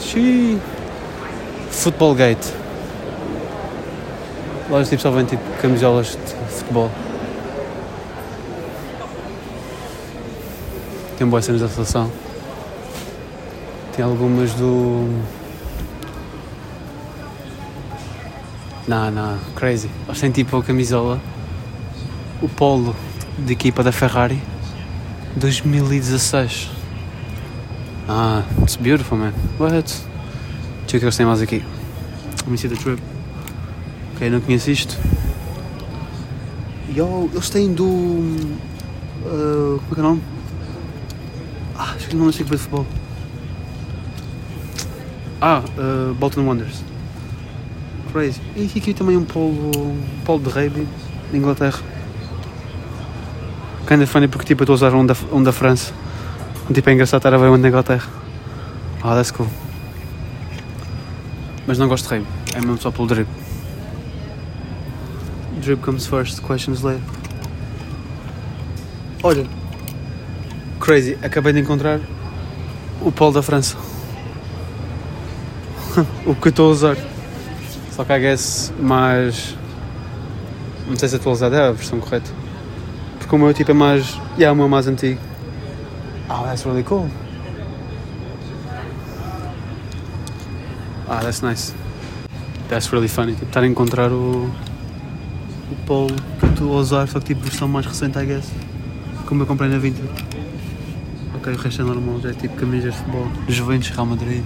Xiii. 0.00 0.60
Football 1.70 2.14
Gate. 2.14 2.46
Lojas 4.70 4.88
tipo 4.88 5.02
só 5.02 5.10
vêm 5.10 5.24
tipo 5.24 5.42
camisolas 5.60 6.08
de 6.08 6.56
futebol. 6.56 6.90
Tem 11.18 11.26
boas 11.26 11.44
cenas 11.44 11.62
da 11.62 11.68
seleção. 11.68 12.10
Tem 13.94 14.04
algumas 14.04 14.52
do. 14.52 15.08
Não, 18.86 19.10
não, 19.10 19.38
crazy. 19.54 19.90
Eles 20.06 20.20
têm 20.20 20.30
tipo 20.30 20.56
a 20.58 20.62
camisola, 20.62 21.20
o 22.42 22.48
polo 22.48 22.94
de 23.38 23.52
equipa 23.52 23.82
da 23.82 23.90
Ferrari 23.90 24.40
2016. 25.36 26.70
Ah, 28.08 28.42
it's 28.60 28.76
beautiful, 28.76 29.18
man. 29.18 29.32
What? 29.58 29.72
Deixa 29.72 29.88
eu 29.92 30.86
ver 30.90 30.96
o 30.96 30.98
que 31.00 31.04
eles 31.06 31.16
têm 31.16 31.26
mais 31.26 31.40
aqui. 31.40 31.64
Let 32.42 32.48
me 32.48 32.58
see 32.58 32.68
the 32.68 32.76
trip. 32.76 33.02
Ok, 34.14 34.30
não 34.30 34.40
conheço 34.40 34.70
isto. 34.70 34.96
Yo, 36.94 37.28
eles 37.32 37.50
têm 37.50 37.72
do. 37.72 37.84
Uh, 37.84 39.80
como 39.88 39.90
é 39.90 39.94
que 39.94 40.00
é 40.00 40.02
o 40.02 40.06
nome? 40.06 40.22
Ah, 41.78 41.92
acho 41.94 42.08
que 42.08 42.16
não 42.16 42.32
sei 42.32 42.44
que 42.44 42.50
de 42.50 42.58
futebol. 42.58 42.86
Ah, 45.40 45.62
uh, 45.76 46.14
Bolton 46.14 46.46
Wanderers. 46.46 46.82
Crazy. 48.12 48.40
E 48.56 48.64
aqui 48.64 48.94
também 48.94 49.16
um 49.16 49.24
polo, 49.24 49.70
um 49.76 50.00
polo 50.24 50.42
de 50.42 50.48
rugby 50.48 50.88
Inglaterra. 51.32 51.78
Kinda 53.86 54.06
funny 54.06 54.26
porque 54.26 54.46
tipo 54.46 54.62
eu 54.62 54.64
estou 54.64 54.74
a 54.74 54.76
usar 54.76 54.94
um 54.94 55.04
da, 55.04 55.14
um 55.30 55.42
da 55.42 55.52
França. 55.52 55.92
Tipo 56.72 56.90
é 56.90 56.92
engraçado 56.94 57.18
estar 57.18 57.34
a 57.34 57.36
ver 57.36 57.48
um 57.48 57.60
da 57.60 57.68
Inglaterra. 57.68 58.08
Ah, 59.02 59.14
that's 59.14 59.30
cool. 59.30 59.48
Mas 61.66 61.78
não 61.78 61.88
gosto 61.88 62.08
de 62.08 62.14
rugby. 62.14 62.28
É 62.54 62.60
mesmo 62.60 62.78
só 62.80 62.90
pelo 62.90 63.06
drip. 63.06 63.28
Drip 65.60 65.82
comes 65.82 66.06
first, 66.06 66.40
questions 66.40 66.82
later. 66.82 67.02
Olha. 69.22 69.65
Crazy, 70.86 71.18
acabei 71.20 71.52
de 71.52 71.58
encontrar 71.58 71.98
o 73.02 73.10
polo 73.10 73.32
da 73.32 73.42
França. 73.42 73.76
o 76.24 76.32
que 76.32 76.46
eu 76.46 76.50
estou 76.50 76.68
a 76.68 76.70
usar. 76.70 76.96
Só 77.90 78.04
que 78.04 78.12
I 78.12 78.20
guess 78.20 78.72
mais. 78.78 79.56
Não 80.86 80.96
sei 80.96 81.08
se 81.08 81.16
atualizado 81.16 81.56
é 81.56 81.66
a 81.66 81.72
versão 81.72 81.98
correta. 81.98 82.30
Porque 83.18 83.34
o 83.34 83.36
meu 83.36 83.52
tipo 83.52 83.72
é 83.72 83.74
mais. 83.74 84.16
Yeah, 84.38 84.52
o 84.52 84.54
meu 84.54 84.66
é 84.66 84.68
mais 84.68 84.86
antigo. 84.86 85.18
Oh, 86.30 86.44
that's 86.44 86.62
really 86.62 86.84
cool. 86.84 87.10
Ah, 91.08 91.18
that's 91.20 91.40
nice. 91.40 91.74
That's 92.68 92.92
really 92.92 93.08
funny. 93.08 93.32
Tipo, 93.32 93.46
estar 93.46 93.64
a 93.64 93.66
encontrar 93.66 94.12
o. 94.12 94.48
o 95.68 95.76
polo 95.84 96.14
que 96.38 96.46
eu 96.46 96.50
estou 96.50 96.76
a 96.76 96.80
usar, 96.80 97.08
só 97.08 97.18
que 97.18 97.34
tipo 97.34 97.40
versão 97.40 97.66
mais 97.66 97.86
recente, 97.86 98.16
I 98.20 98.24
guess. 98.24 98.52
Como 99.26 99.42
eu 99.42 99.46
comprei 99.48 99.68
na 99.68 99.78
Vinted. 99.78 100.35
Ok, 101.46 101.54
o 101.54 101.58
resto 101.58 101.82
é 101.82 101.84
normal, 101.84 102.20
já 102.20 102.30
é 102.30 102.32
tipo 102.32 102.56
camisas 102.56 102.92
de 102.92 102.98
futebol. 102.98 103.28
Juventus, 103.46 103.90
Real 103.90 104.06
Madrid. 104.06 104.42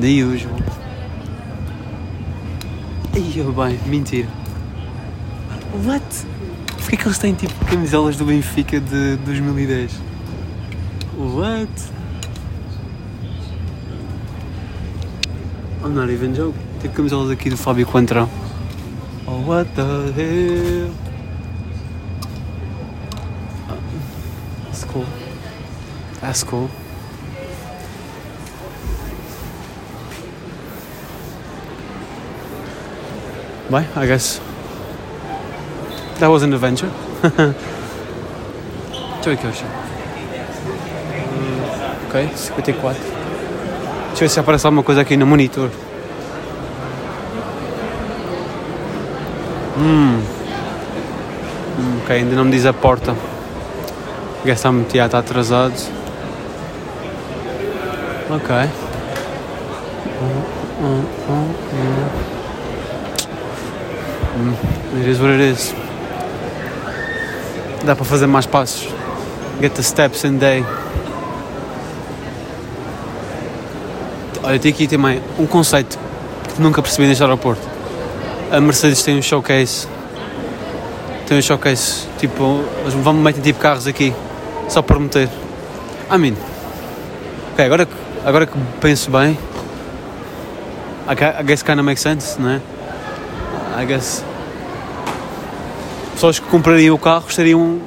The 0.00 0.24
usual. 0.24 0.58
Ih, 3.14 3.44
bem, 3.54 3.78
mentira. 3.86 4.28
What? 5.84 6.04
Porquê 6.78 6.96
que 6.96 7.06
eles 7.06 7.18
têm 7.18 7.34
tipo 7.34 7.54
camisolas 7.66 8.16
do 8.16 8.24
Benfica 8.24 8.80
de 8.80 9.16
2010? 9.18 9.92
What? 11.16 11.70
I'm 15.84 15.94
not 15.94 16.12
even 16.12 16.34
joking. 16.34 16.58
Tipo 16.82 16.94
camisolas 16.94 17.30
aqui 17.30 17.48
do 17.48 17.56
Fábio 17.56 17.86
Coentrão. 17.86 18.28
Oh, 19.24 19.48
what 19.48 19.70
the 19.76 19.82
hell? 20.16 20.90
That's 24.64 24.84
cool. 24.86 25.06
That's 26.26 26.42
cool. 26.42 26.68
Bem, 33.70 33.86
I 33.94 34.06
guess 34.06 34.40
that 36.18 36.26
was 36.26 36.42
an 36.42 36.52
adventure. 36.52 36.90
Eu 39.24 39.32
acho. 39.32 39.64
Hum, 41.32 42.08
ok, 42.08 42.28
54. 42.34 43.00
Deixa 44.08 44.14
eu 44.14 44.18
ver 44.18 44.28
se 44.28 44.40
aparece 44.40 44.66
alguma 44.66 44.82
coisa 44.82 45.02
aqui 45.02 45.16
no 45.16 45.26
monitor. 45.26 45.70
Hum. 49.78 50.20
ok, 52.02 52.16
ainda 52.16 52.34
não 52.34 52.46
me 52.46 52.50
diz 52.50 52.66
a 52.66 52.72
porta. 52.72 53.14
Guess 54.44 54.58
está 54.58 54.72
muito 54.72 54.96
está 54.96 55.18
atrasado. 55.18 56.05
Ok. 58.28 58.50
Hum, 60.80 61.04
hum, 64.34 64.54
it 65.00 65.08
is 65.08 65.20
what 65.20 65.30
it 65.30 65.40
is. 65.40 65.72
Dá 67.84 67.94
para 67.94 68.04
fazer 68.04 68.26
mais 68.26 68.44
passos. 68.46 68.88
Get 69.60 69.74
the 69.74 69.82
steps 69.82 70.24
in 70.24 70.38
day. 70.38 70.64
Olha, 74.42 74.58
tem 74.58 74.72
aqui 74.72 74.88
também 74.88 75.22
um 75.38 75.46
conceito 75.46 75.96
que 76.52 76.60
nunca 76.60 76.82
percebi 76.82 77.06
neste 77.06 77.22
aeroporto. 77.22 77.62
A 78.50 78.60
Mercedes 78.60 79.04
tem 79.04 79.16
um 79.16 79.22
showcase. 79.22 79.86
Tem 81.26 81.38
um 81.38 81.42
showcase. 81.42 82.08
Tipo, 82.18 82.60
eles 82.80 82.94
vão 82.94 83.12
meter 83.14 83.40
tipo 83.40 83.60
carros 83.60 83.86
aqui. 83.86 84.12
Só 84.68 84.82
para 84.82 84.98
meter. 84.98 85.28
I 86.12 86.18
mean. 86.18 86.34
Ok, 87.52 87.64
agora, 87.64 87.88
agora 88.26 88.44
que 88.44 88.58
penso 88.80 89.10
bem. 89.10 89.38
I 91.08 91.44
guess 91.44 91.62
kinda 91.62 91.82
makes 91.82 92.02
sense, 92.02 92.40
não 92.40 92.50
é? 92.50 92.60
I 93.80 93.86
guess 93.86 94.24
pessoas 96.14 96.40
que 96.40 96.46
comprariam 96.48 96.94
o 96.94 96.98
carro 96.98 97.26
estariam 97.28 97.80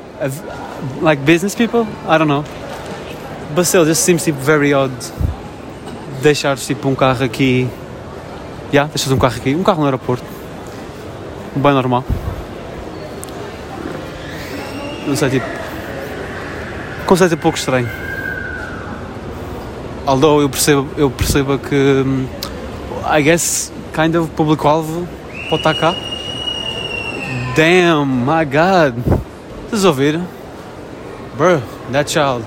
like 1.02 1.22
business 1.24 1.54
people? 1.54 1.86
I 2.08 2.18
don't 2.18 2.28
know. 2.28 2.46
But 3.54 3.66
still, 3.66 3.86
just 3.86 4.04
seems 4.04 4.24
tipo 4.24 4.40
very 4.40 4.74
odd 4.74 4.94
deixares 6.22 6.66
tipo 6.66 6.88
um 6.88 6.96
carro 6.96 7.26
aqui. 7.26 7.68
Yeah, 8.72 8.90
deixas 8.94 9.12
um 9.12 9.18
carro 9.18 9.36
aqui, 9.36 9.56
um 9.56 9.64
carro 9.64 9.80
no 9.80 9.86
aeroporto. 9.86 10.24
Bem 11.56 11.74
normal. 11.74 12.06
Não 15.06 15.16
sei, 15.16 15.32
tipo. 15.32 15.46
Conceito 17.08 17.34
é 17.34 17.36
um 17.36 17.40
pouco 17.40 17.58
estranho. 17.58 18.09
Although 20.10 20.42
eu 20.42 20.50
percebo, 20.50 20.88
eu 20.98 21.12
percebo 21.12 21.60
que. 21.60 21.76
Hum, 21.76 22.26
I 23.06 23.22
guess, 23.22 23.72
kind 23.94 24.16
of, 24.16 24.28
público-alvo 24.32 25.08
pode 25.52 25.62
estar 25.62 25.76
cá 25.76 25.96
Damn, 27.56 28.08
my 28.26 28.44
God. 28.44 28.96
Vocês 29.70 29.86
ouviram? 29.86 30.26
Bro, 31.38 31.62
that 31.92 32.12
child. 32.12 32.44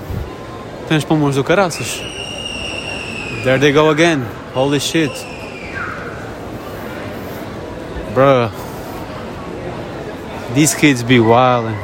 Tem 0.88 0.96
os 0.96 1.04
pulmões 1.04 1.36
do 1.36 1.44
caraças. 1.44 2.02
There 3.44 3.60
they 3.60 3.70
go 3.70 3.90
again. 3.90 4.24
Holy 4.56 4.80
shit. 4.80 5.12
Bruh. 8.12 8.50
These 10.52 10.74
kids 10.74 11.04
be 11.04 11.20
wildin'. 11.20 11.76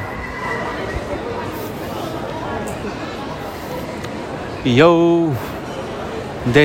Yo! 4.65 5.33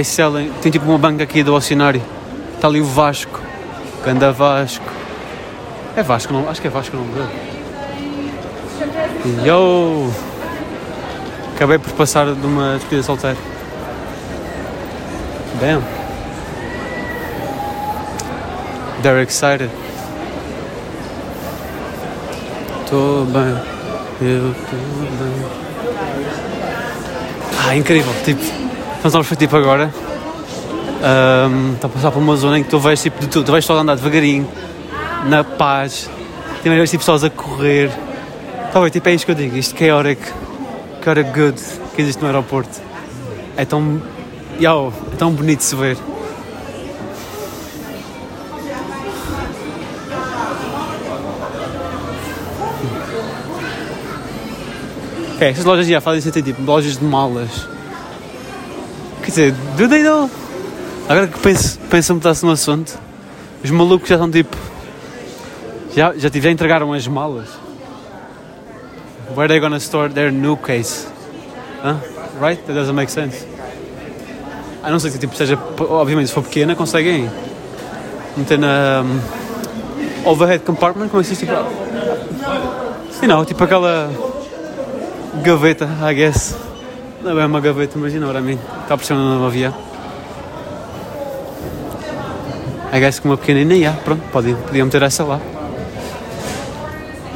Selling. 0.05 0.53
Tem 0.63 0.73
tipo 0.73 0.87
uma 0.87 0.99
banca 0.99 1.25
aqui 1.25 1.43
do 1.43 1.55
oceanário. 1.55 2.03
Está 2.55 2.69
ali 2.69 2.81
o 2.81 2.85
Vasco. 2.85 3.41
Ganda 4.05 4.33
Vasco. 4.33 4.85
É 5.97 6.03
Vasco, 6.03 6.33
não? 6.33 6.49
Acho 6.49 6.61
que 6.61 6.67
é 6.67 6.71
Vasco 6.71 6.97
o 6.97 7.01
nome 7.01 7.13
dele. 7.13 7.29
Yo! 9.47 10.11
Acabei 11.55 11.79
por 11.79 11.93
passar 11.93 12.35
de 12.35 12.47
uma 12.47 12.75
despedida 12.75 13.03
solteira. 13.03 13.37
Damn. 15.61 15.83
They're 19.03 19.23
excited. 19.23 19.71
Tô 22.89 23.25
bem. 23.27 23.57
Eu 24.21 24.55
tô 24.55 24.77
bem. 25.25 25.65
Ah, 27.67 27.77
incrível. 27.77 28.13
Tipo, 28.25 28.64
estamos 29.09 29.27
a 29.27 29.31
ver 29.31 29.37
tipo 29.37 29.55
agora. 29.55 29.93
Um, 31.05 31.75
está 31.75 31.87
a 31.87 31.91
passar 31.91 32.11
por 32.11 32.21
uma 32.21 32.35
zona 32.37 32.59
em 32.59 32.63
que 32.63 32.71
tu 32.71 32.79
vês 32.79 33.03
tipo 33.03 33.21
de 33.21 33.27
tudo. 33.29 33.45
Tu 33.45 33.53
vês 33.53 33.65
só 33.65 33.77
andar 33.77 33.97
devagarinho, 33.97 34.49
na 35.27 35.45
paz. 35.45 36.09
Também 36.63 36.79
vês 36.79 36.91
tipo 36.91 37.03
pessoas 37.03 37.23
a 37.23 37.29
correr. 37.29 37.91
Tá 38.73 38.81
bem, 38.81 38.89
tipo, 38.89 39.07
é 39.07 39.15
isto 39.15 39.27
que 39.27 39.33
eu 39.33 39.35
digo. 39.35 39.57
Isto 39.57 39.79
chaotic, 39.79 40.19
chaotic 41.05 41.27
good 41.35 41.61
que 41.95 42.01
existe 42.01 42.21
no 42.23 42.29
aeroporto. 42.29 42.81
É 43.59 43.67
tão. 43.67 44.01
Yo, 44.59 44.93
é 45.13 45.17
tão 45.17 45.33
bonito 45.33 45.59
de 45.59 45.65
se 45.65 45.77
ver. 45.77 45.99
Ok, 55.35 55.49
estas 55.49 55.65
lojas 55.67 55.87
já 55.87 56.01
fazem 56.01 56.23
sentido, 56.23 56.47
tipo, 56.47 56.63
lojas 56.63 56.97
de 56.97 57.05
malas. 57.05 57.74
Dizer, 59.35 59.53
do 59.77 59.89
they 59.89 60.05
know? 60.05 60.31
Agora 61.09 61.27
que 61.27 61.41
penso, 61.41 61.77
penso 61.91 62.13
a 62.13 62.15
mudar-se 62.15 62.47
no 62.47 62.53
assunto, 62.53 62.97
os 63.65 63.71
malucos 63.73 64.09
já 64.09 64.15
estão 64.15 64.31
tipo. 64.31 64.57
Já, 65.93 66.15
já, 66.15 66.29
já 66.33 66.51
entregaram 66.53 66.93
as 66.93 67.05
malas. 67.09 67.49
Where 69.31 69.41
are 69.41 69.49
they 69.49 69.59
gonna 69.59 69.79
store 69.79 70.09
their 70.15 70.31
new 70.31 70.57
case? 70.57 71.09
Huh? 71.83 71.97
Right? 72.41 72.65
That 72.65 72.75
doesn't 72.75 72.95
make 72.95 73.11
sense. 73.11 73.45
A 74.85 74.89
não 74.89 75.01
ser 75.01 75.11
que 75.11 75.19
tipo, 75.19 75.35
seja, 75.35 75.59
obviamente, 75.81 76.29
se 76.29 76.33
for 76.33 76.45
pequena, 76.45 76.77
conseguem 76.77 77.29
meter 78.37 78.57
na 78.57 79.03
um, 79.03 80.31
overhead 80.31 80.65
compartment, 80.65 81.09
como 81.09 81.23
é 81.23 81.25
que 81.25 81.35
se? 81.35 81.45
Tipo, 81.45 81.55
you 83.21 83.27
know, 83.27 83.45
tipo 83.45 83.65
aquela 83.65 84.13
gaveta, 85.43 85.89
I 86.09 86.15
guess. 86.15 86.55
É 87.27 87.47
uma 87.47 87.59
gaveta, 87.59 87.97
imagina, 87.97 88.27
para 88.27 88.43
mim. 88.43 88.59
Está 88.83 88.99
por 88.99 89.05
cima 89.05 89.19
no 89.19 89.47
avião. 89.47 89.75
I 92.93 93.01
guess 93.01 93.19
que 93.19 93.27
uma 93.27 93.39
pequenina, 93.39 93.75
yeah, 93.75 93.99
pronto, 94.03 94.23
podiam, 94.31 94.59
podiam 94.59 94.85
meter 94.85 95.03
essa 95.03 95.25
lá. 95.25 95.41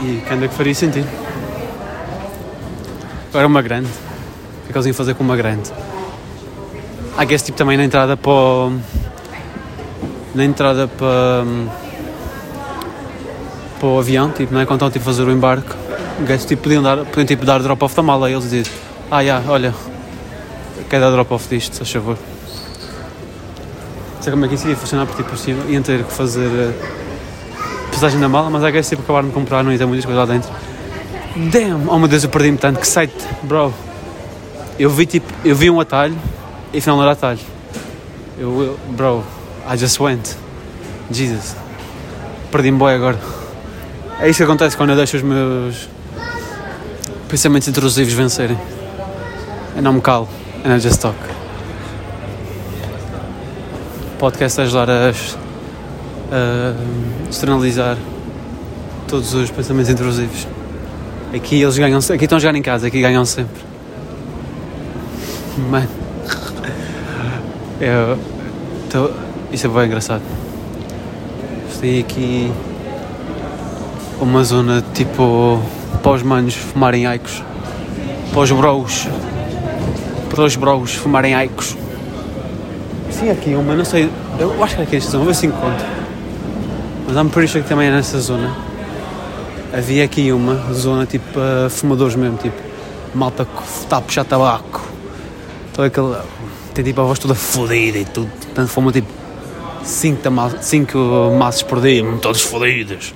E 0.03 0.21
que 0.21 0.35
anda 0.35 0.47
que 0.47 0.55
faria 0.55 0.75
sentido. 0.75 1.09
Agora 3.31 3.47
uma 3.47 3.63
grande. 3.63 3.89
O 3.89 4.65
que 4.65 4.69
é 4.69 4.73
que 4.73 4.79
eles 4.79 4.87
iam 4.87 4.95
fazer 4.95 5.15
com 5.15 5.25
uma 5.25 5.37
grande? 5.37 5.73
I 7.19 7.25
guess 7.25 7.43
tipo 7.43 7.57
também 7.57 7.79
na 7.79 7.85
entrada 7.85 8.15
para 8.15 8.31
o... 8.31 8.79
Na 10.35 10.45
entrada 10.45 10.87
para... 10.87 11.45
Para 13.81 13.89
o 13.89 13.99
avião, 13.99 14.31
tipo, 14.33 14.53
não 14.53 14.61
é? 14.61 14.67
Quando 14.67 14.77
estão 14.77 14.91
tipo, 14.91 15.03
a 15.03 15.07
fazer 15.07 15.23
o 15.23 15.33
embarque. 15.33 15.73
Guess, 16.27 16.45
tipo, 16.45 16.65
podiam 16.65 16.83
dar, 16.83 16.99
podiam 16.99 17.25
tipo 17.25 17.47
dar 17.47 17.63
drop-off 17.63 17.97
da 17.97 18.03
mala 18.03 18.29
e 18.29 18.35
eles 18.35 18.51
dizem 18.51 18.88
Ah, 19.11 19.21
yeah, 19.21 19.43
olha, 19.51 19.75
quer 20.91 21.01
dar 21.01 21.11
drop-off 21.11 21.49
disto, 21.49 21.83
se 21.83 21.95
favor. 21.95 22.19
Não 24.17 24.23
sei 24.23 24.31
como 24.31 24.45
é 24.45 24.49
que 24.49 24.55
isso 24.55 24.69
ia 24.69 24.77
funcionar, 24.77 25.07
porque 25.07 25.23
tipo, 25.23 25.35
assim, 25.35 25.57
iam 25.71 25.83
ter 25.83 26.05
que 26.05 26.13
fazer 26.13 26.47
uh, 26.47 26.75
passagem 27.91 28.21
da 28.21 28.29
mala, 28.29 28.51
mas 28.51 28.63
I 28.65 28.71
guess 28.71 28.87
tipo, 28.87 29.01
acabaram 29.03 29.29
de 29.29 29.35
comprar, 29.35 29.65
não 29.65 29.73
ia 29.73 29.79
ter 29.79 29.87
muitas 29.87 30.05
coisas 30.05 30.29
lá 30.29 30.35
dentro. 30.35 30.51
Damn! 31.51 31.89
Oh 31.89 31.99
meu 31.99 32.07
Deus, 32.07 32.25
eu 32.25 32.29
perdi-me 32.29 32.59
tanto, 32.59 32.81
que 32.81 32.87
site, 32.87 33.15
bro! 33.45 33.73
Eu 34.79 34.91
vi 34.91 35.07
tipo, 35.07 35.33
eu 35.43 35.57
vi 35.57 35.71
um 35.71 35.81
atalho 35.81 36.17
e 36.73 36.79
afinal 36.79 36.97
não 36.97 37.05
era 37.05 37.13
atalho. 37.13 37.41
Eu, 38.39 38.63
eu 38.63 38.79
bro, 38.91 39.25
I 39.67 39.77
just 39.79 39.99
went. 39.99 40.37
Jesus. 41.11 41.57
Perdi-me 42.53 42.77
boi 42.77 42.95
agora. 42.95 43.19
É 44.21 44.29
isso 44.29 44.37
que 44.37 44.43
acontece 44.43 44.77
quando 44.77 44.91
eu 44.91 44.97
deixo 44.97 45.17
os 45.17 45.23
meus 45.23 45.89
pensamentos 47.29 47.69
intrusivos 47.69 48.13
vencerem. 48.13 48.59
Eu 49.79 49.83
não 49.85 49.93
me 49.93 50.01
calo, 50.01 50.29
and 50.65 50.75
I 50.75 50.81
just 50.81 51.01
talk. 51.01 51.17
Podcast 54.19 54.61
é 54.61 54.65
ajudar 54.65 54.91
a, 54.91 55.13
a 56.33 57.31
externalizar 57.31 57.97
todos 59.07 59.33
os 59.35 59.53
pensamentos 59.53 59.89
intrusivos. 59.89 60.49
Aqui 61.33 61.63
eles 61.63 61.79
ganham, 61.79 62.01
aqui 62.01 62.25
estão 62.25 62.39
a 62.39 62.41
jogar 62.41 62.59
em 62.59 62.63
casa, 62.63 62.89
aqui 62.89 63.01
ganham 63.01 63.25
sempre. 63.25 63.63
Mano, 65.71 65.89
eu, 67.81 68.19
tô, 68.91 69.13
isso 69.53 69.69
é 69.69 69.71
bem 69.71 69.87
engraçado. 69.87 70.23
Tem 71.81 72.01
aqui 72.01 72.53
uma 74.21 74.43
zona 74.43 74.83
tipo 74.93 75.63
os 76.05 76.23
manos 76.25 76.57
fumarem 76.57 77.07
aicos, 77.07 77.45
para 78.33 78.41
os 78.41 78.51
bros, 78.51 79.07
para 80.39 80.47
os 80.47 80.55
bros 80.55 80.95
fumarem 80.95 81.35
aicos. 81.35 81.77
Sim, 83.11 83.29
aqui 83.29 83.55
uma, 83.57 83.75
não 83.75 83.85
sei, 83.85 84.09
eu 84.39 84.63
acho 84.63 84.77
que 84.77 84.83
é 84.83 84.85
aqui 84.85 84.97
esta 84.97 85.11
zona, 85.11 85.25
vou 85.25 85.33
ver 85.33 85.39
se 85.39 85.47
encontro. 85.49 85.85
Mas 87.09 87.17
I'm 87.17 87.29
pretty 87.29 87.51
sure 87.51 87.65
que 87.65 87.69
também 87.69 87.89
é 87.89 87.91
nessa 87.91 88.21
zona. 88.21 88.55
Havia 89.77 90.05
aqui 90.05 90.31
uma 90.31 90.73
zona 90.73 91.07
tipo 91.07 91.41
uh, 91.41 91.69
fumadores 91.69 92.15
mesmo, 92.15 92.37
tipo 92.37 92.57
malta 93.15 93.45
que 93.45 93.63
está 93.83 93.97
a 93.97 94.01
puxar 94.01 94.25
tabaco. 94.25 94.81
Todo 95.75 95.87
aquele. 95.87 96.15
Tem 96.73 96.85
tipo 96.85 97.01
a 97.01 97.05
voz 97.05 97.19
toda 97.19 97.35
fodida 97.35 97.99
e 97.99 98.05
tudo. 98.05 98.31
Portanto, 98.31 98.69
fuma 98.69 98.93
tipo 98.93 99.09
5 99.83 100.23
cinco 100.61 100.99
maços 101.37 101.65
por 101.65 101.81
dia, 101.81 102.05
todos 102.23 102.43
fodidos. 102.43 103.13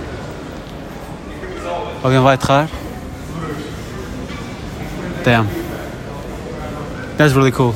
Alguém 2.02 2.20
vai 2.20 2.34
aterrar? 2.34 2.68
Damn. 5.24 5.48
That's 7.16 7.34
really 7.34 7.52
cool. 7.52 7.74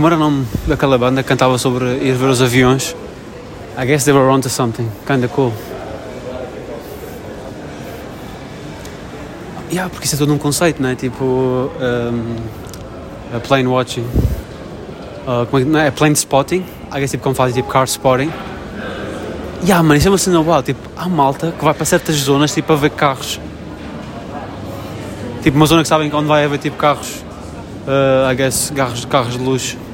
Como 0.00 0.08
era 0.08 0.16
o 0.16 0.18
nome 0.18 0.46
daquela 0.66 0.96
banda 0.96 1.22
que 1.22 1.28
cantava 1.28 1.58
sobre 1.58 1.84
ir 1.96 2.14
ver 2.14 2.30
os 2.30 2.40
aviões? 2.40 2.96
I 3.76 3.84
guess 3.84 4.02
they 4.04 4.14
were 4.14 4.30
onto 4.30 4.48
something. 4.48 4.88
Kinda 5.06 5.28
cool. 5.28 5.52
Yeah, 9.70 9.90
porque 9.90 10.06
isso 10.06 10.14
é 10.14 10.18
todo 10.18 10.32
um 10.32 10.38
conceito, 10.38 10.80
não 10.80 10.88
é? 10.88 10.94
Tipo, 10.94 11.22
um, 11.22 12.36
a 13.36 13.40
plane 13.40 13.68
watching. 13.68 14.06
Uh, 15.26 15.58
é, 15.58 15.64
não 15.66 15.80
é? 15.80 15.90
Plane 15.90 16.14
spotting. 16.14 16.64
I 16.90 17.00
guess 17.00 17.10
tipo 17.10 17.22
como 17.22 17.34
fazem 17.34 17.56
tipo 17.56 17.68
car 17.68 17.84
spotting. 17.84 18.32
Yeah, 19.62 19.82
mano, 19.82 19.96
isso 19.96 20.08
é 20.08 20.10
uma 20.10 20.16
cena 20.16 20.40
uau. 20.40 20.62
Tipo, 20.62 20.80
há 20.96 21.06
malta 21.10 21.52
que 21.52 21.62
vai 21.62 21.74
para 21.74 21.84
certas 21.84 22.16
zonas 22.16 22.54
tipo 22.54 22.72
a 22.72 22.76
ver 22.76 22.92
carros. 22.92 23.38
Tipo, 25.42 25.58
uma 25.58 25.66
zona 25.66 25.82
que 25.82 25.88
sabem 25.88 26.10
onde 26.10 26.26
vai 26.26 26.42
haver 26.42 26.58
tipo 26.58 26.78
carros. 26.78 27.16
Uh, 27.86 28.32
I 28.32 28.34
guess 28.34 28.72
carros, 28.74 29.04
carros 29.04 29.36
de 29.36 29.44
luxo. 29.44 29.89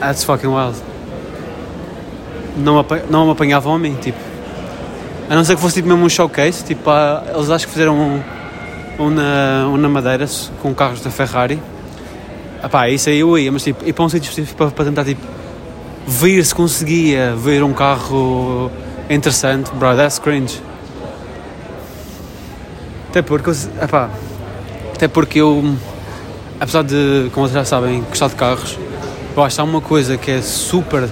That's 0.00 0.24
fucking 0.24 0.48
wild. 0.48 0.76
Não 2.56 2.78
apa- 2.78 3.02
não 3.10 3.26
me 3.26 3.32
apanhavam 3.32 3.74
a 3.74 3.78
mim, 3.78 3.94
tipo. 4.00 4.18
A 5.30 5.34
não 5.34 5.44
ser 5.44 5.56
que 5.56 5.62
fosse 5.62 5.76
tipo 5.76 5.88
mesmo 5.88 6.04
um 6.04 6.08
showcase, 6.08 6.64
tipo, 6.64 6.90
eles 7.34 7.50
acho 7.50 7.66
que 7.66 7.72
fizeram 7.72 7.94
um, 7.94 8.22
um, 8.98 9.10
na, 9.10 9.68
um 9.68 9.76
na 9.76 9.88
Madeira 9.88 10.26
com 10.62 10.74
carros 10.74 11.02
da 11.02 11.10
Ferrari 11.10 11.60
Epá, 12.62 12.88
isso 12.88 13.08
aí 13.08 13.20
eu 13.20 13.38
ia, 13.38 13.52
mas 13.52 13.62
tipo, 13.62 13.86
ir 13.86 13.92
para 13.92 14.04
um 14.04 14.08
sítio 14.08 14.28
específico 14.28 14.56
para, 14.56 14.70
para 14.72 14.84
tentar 14.86 15.04
tipo, 15.04 15.22
ver 16.06 16.44
se 16.44 16.52
conseguia 16.52 17.34
ver 17.36 17.62
um 17.62 17.72
carro 17.72 18.68
interessante, 19.08 19.70
bro, 19.74 19.94
that's 19.94 20.18
cringe. 20.18 20.60
Até 23.10 23.22
porque, 23.22 23.50
epá, 23.80 24.10
até 24.92 25.06
porque 25.06 25.40
eu, 25.40 25.76
apesar 26.58 26.82
de, 26.82 27.30
como 27.32 27.46
vocês 27.46 27.54
já 27.54 27.64
sabem, 27.64 28.02
gostar 28.02 28.28
de 28.28 28.34
carros, 28.34 28.76
eu 29.38 29.44
acho 29.44 29.54
que 29.54 29.60
há 29.60 29.64
uma 29.64 29.80
coisa 29.80 30.16
que 30.16 30.32
é 30.32 30.42
super 30.42 31.08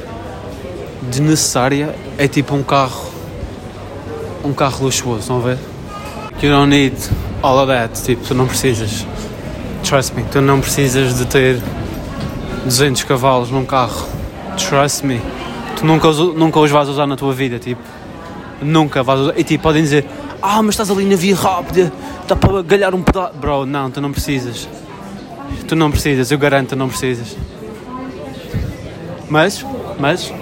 desnecessária, 1.03 1.95
é 2.19 2.27
tipo 2.27 2.57
um 2.57 2.63
carro, 2.65 3.09
um 4.45 4.53
carro 4.53 4.85
luxuoso, 4.85 5.21
estão 5.21 5.39
a 5.39 5.43
ver? 5.43 5.59
You 6.43 6.51
don't 6.51 6.69
need 6.69 6.97
all 7.41 7.57
of 7.59 7.69
that, 7.69 8.03
tipo, 8.03 8.25
tu 8.27 8.35
não 8.35 8.49
precisas, 8.49 9.07
trust 9.85 10.13
me, 10.15 10.25
tu 10.25 10.41
não 10.41 10.61
precisas 10.61 11.17
de 11.17 11.25
ter 11.27 11.63
200 12.65 13.05
cavalos 13.05 13.51
num 13.53 13.65
carro, 13.65 14.09
trust 14.57 15.07
me, 15.07 15.21
tu 15.77 15.87
nunca, 15.87 16.11
nunca 16.11 16.59
os 16.59 16.71
vais 16.71 16.89
usar 16.89 17.07
na 17.07 17.15
tua 17.15 17.33
vida, 17.33 17.61
tipo, 17.61 17.83
nunca 18.61 19.05
vais 19.05 19.21
usar, 19.21 19.39
e 19.39 19.45
tipo, 19.45 19.63
podem 19.63 19.85
dizer, 19.85 20.05
ah, 20.43 20.61
mas 20.63 20.75
estás 20.75 20.91
ali 20.91 21.05
na 21.05 21.15
via 21.15 21.37
rápida, 21.37 21.93
dá 22.27 22.35
para 22.35 22.61
galhar 22.63 22.93
um 22.93 23.03
pedaço, 23.03 23.35
bro, 23.39 23.65
não, 23.65 23.89
tu 23.89 24.01
não 24.01 24.11
precisas, 24.11 24.69
tu 25.69 25.77
não 25.77 25.93
precisas, 25.93 26.33
eu 26.33 26.39
garanto, 26.39 26.71
tu 26.71 26.77
não 26.77 26.89
precisas. 26.89 27.37
Mas, 29.29 29.65
mas, 29.99 30.33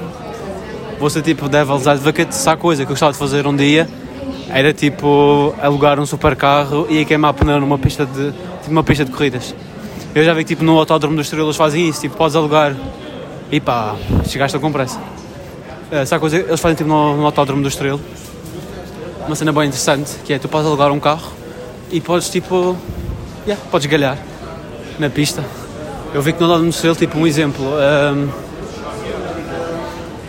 ser 1.10 1.22
tipo 1.22 1.48
Devil's 1.48 1.86
Advocate, 1.86 2.34
se 2.34 2.48
há 2.48 2.56
coisa 2.56 2.84
que 2.84 2.90
eu 2.90 2.94
gostava 2.94 3.12
de 3.12 3.18
fazer 3.18 3.46
um 3.46 3.54
dia, 3.54 3.88
era 4.50 4.72
tipo 4.72 5.54
alugar 5.60 5.98
um 5.98 6.06
super 6.06 6.36
carro 6.36 6.86
e 6.88 7.04
queimar 7.04 7.34
pneu 7.34 7.60
numa 7.60 7.78
pista 7.78 8.06
de, 8.06 8.32
tipo, 8.32 8.70
uma 8.70 8.84
pista 8.84 9.04
de 9.04 9.10
corridas. 9.10 9.54
Eu 10.14 10.24
já 10.24 10.32
vi 10.32 10.44
que 10.44 10.54
tipo 10.54 10.62
no 10.62 10.78
autódromo 10.78 11.16
dos 11.16 11.26
Estrelas 11.26 11.56
fazem 11.56 11.88
isso, 11.88 12.00
tipo, 12.00 12.16
podes 12.16 12.36
alugar 12.36 12.74
e 13.50 13.60
pá, 13.60 13.96
chegaste 14.28 14.58
com 14.58 14.70
pressa. 14.70 15.00
Eh, 15.90 16.04
se 16.04 16.14
há 16.14 16.18
coisa, 16.18 16.38
eles 16.38 16.60
fazem 16.60 16.76
tipo 16.76 16.88
no, 16.88 17.16
no 17.16 17.26
autódromo 17.26 17.62
do 17.62 17.68
Estrela, 17.68 18.00
uma 19.26 19.34
cena 19.34 19.52
bem 19.52 19.64
interessante, 19.64 20.12
que 20.24 20.32
é 20.32 20.38
tu 20.38 20.48
podes 20.48 20.66
alugar 20.66 20.92
um 20.92 21.00
carro 21.00 21.32
e 21.90 22.00
podes 22.00 22.28
tipo, 22.28 22.76
yeah, 23.46 23.62
podes 23.70 23.86
galhar 23.86 24.18
na 24.98 25.10
pista. 25.10 25.44
Eu 26.12 26.22
vi 26.22 26.32
que 26.32 26.38
no 26.38 26.46
autódromo 26.46 26.70
do 26.70 26.74
Estrela, 26.74 26.94
tipo 26.94 27.18
um 27.18 27.26
exemplo, 27.26 27.64
ehm, 27.80 28.28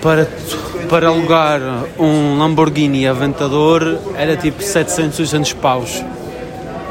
para, 0.05 0.27
para 0.87 1.07
alugar 1.07 1.59
um 1.97 2.37
Lamborghini 2.37 3.07
Aventador 3.07 3.97
era 4.15 4.37
tipo 4.37 4.61
700, 4.61 5.17
800 5.17 5.53
paus 5.53 6.05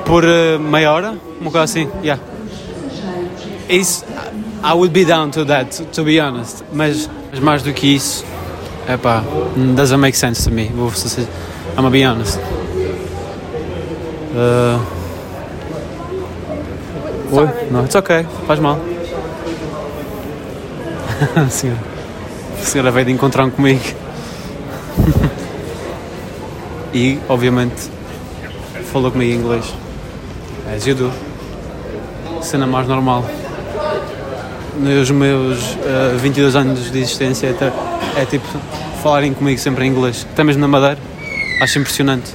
por 0.05 0.25
eh, 0.25 0.59
meia 0.59 0.93
hora, 0.93 1.15
uma 1.41 1.49
coisa 1.49 1.63
assim, 1.63 1.89
yeah. 2.03 2.21
Isso, 3.69 4.05
I 4.65 4.73
would 4.73 4.93
be 4.93 5.05
down 5.05 5.31
to 5.31 5.45
that, 5.45 5.81
to 5.93 6.03
be 6.03 6.21
honest, 6.21 6.65
mas, 6.73 7.09
mas 7.31 7.39
mais 7.39 7.63
do 7.63 7.73
que 7.73 7.95
isso, 7.95 8.25
epá, 8.89 9.23
doesn't 9.77 10.01
make 10.01 10.17
sense 10.17 10.43
to 10.43 10.51
me, 10.51 10.69
vou 10.75 10.91
ser, 10.91 11.21
I'm 11.21 11.77
gonna 11.77 11.91
be 11.91 12.05
honest. 12.05 12.41
Uh, 14.35 14.81
Oi? 17.33 17.49
Não, 17.71 17.85
it's 17.85 17.95
okay, 17.95 18.27
faz 18.49 18.59
mal. 18.59 18.77
Senhora. 21.49 21.94
A 22.65 22.67
senhora 22.67 22.91
veio 22.91 23.05
de 23.05 23.13
encontrar 23.13 23.51
comigo. 23.51 23.83
e, 26.95 27.19
obviamente, 27.29 27.91
falou 28.91 29.13
comigo 29.13 29.33
em 29.33 29.37
inglês. 29.37 29.75
As 30.75 30.87
you 30.87 30.95
do. 30.95 31.13
Cena 32.41 32.67
mais 32.67 32.89
normal. 32.89 33.23
Nos 34.79 35.11
meus 35.11 35.75
uh, 35.75 36.19
22 36.19 36.57
anos 36.57 36.91
de 36.91 37.01
existência, 37.01 37.49
é, 37.49 38.23
é 38.23 38.25
tipo 38.25 38.47
falarem 39.03 39.35
comigo 39.35 39.61
sempre 39.61 39.85
em 39.85 39.91
inglês. 39.91 40.27
Até 40.33 40.43
mesmo 40.43 40.63
na 40.63 40.69
Madeira. 40.69 40.99
Acho 41.61 41.79
impressionante. 41.79 42.33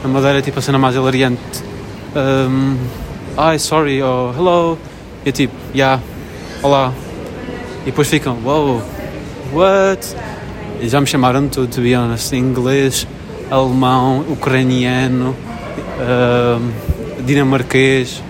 Na 0.00 0.08
Madeira 0.08 0.38
é 0.38 0.42
tipo 0.42 0.60
a 0.60 0.62
cena 0.62 0.78
mais 0.78 0.94
hilariante. 0.94 1.42
Um, 2.14 2.76
Hi, 3.36 3.58
sorry, 3.58 4.00
ou 4.00 4.32
hello. 4.32 4.78
E 5.24 5.30
eu 5.30 5.32
tipo, 5.32 5.54
yeah, 5.74 6.00
olá. 6.62 6.92
E 7.82 7.86
depois 7.86 8.08
ficam, 8.08 8.38
wow, 8.44 8.80
what? 9.52 10.16
E 10.80 10.88
já 10.88 11.00
me 11.00 11.06
chamaram 11.06 11.42
de 11.42 11.48
tudo, 11.48 11.68
to 11.68 11.80
be 11.80 11.94
honest. 11.94 12.34
Inglês, 12.34 13.06
alemão, 13.50 14.24
ucraniano, 14.28 15.34
ahm, 16.00 16.70
dinamarquês. 17.24 18.22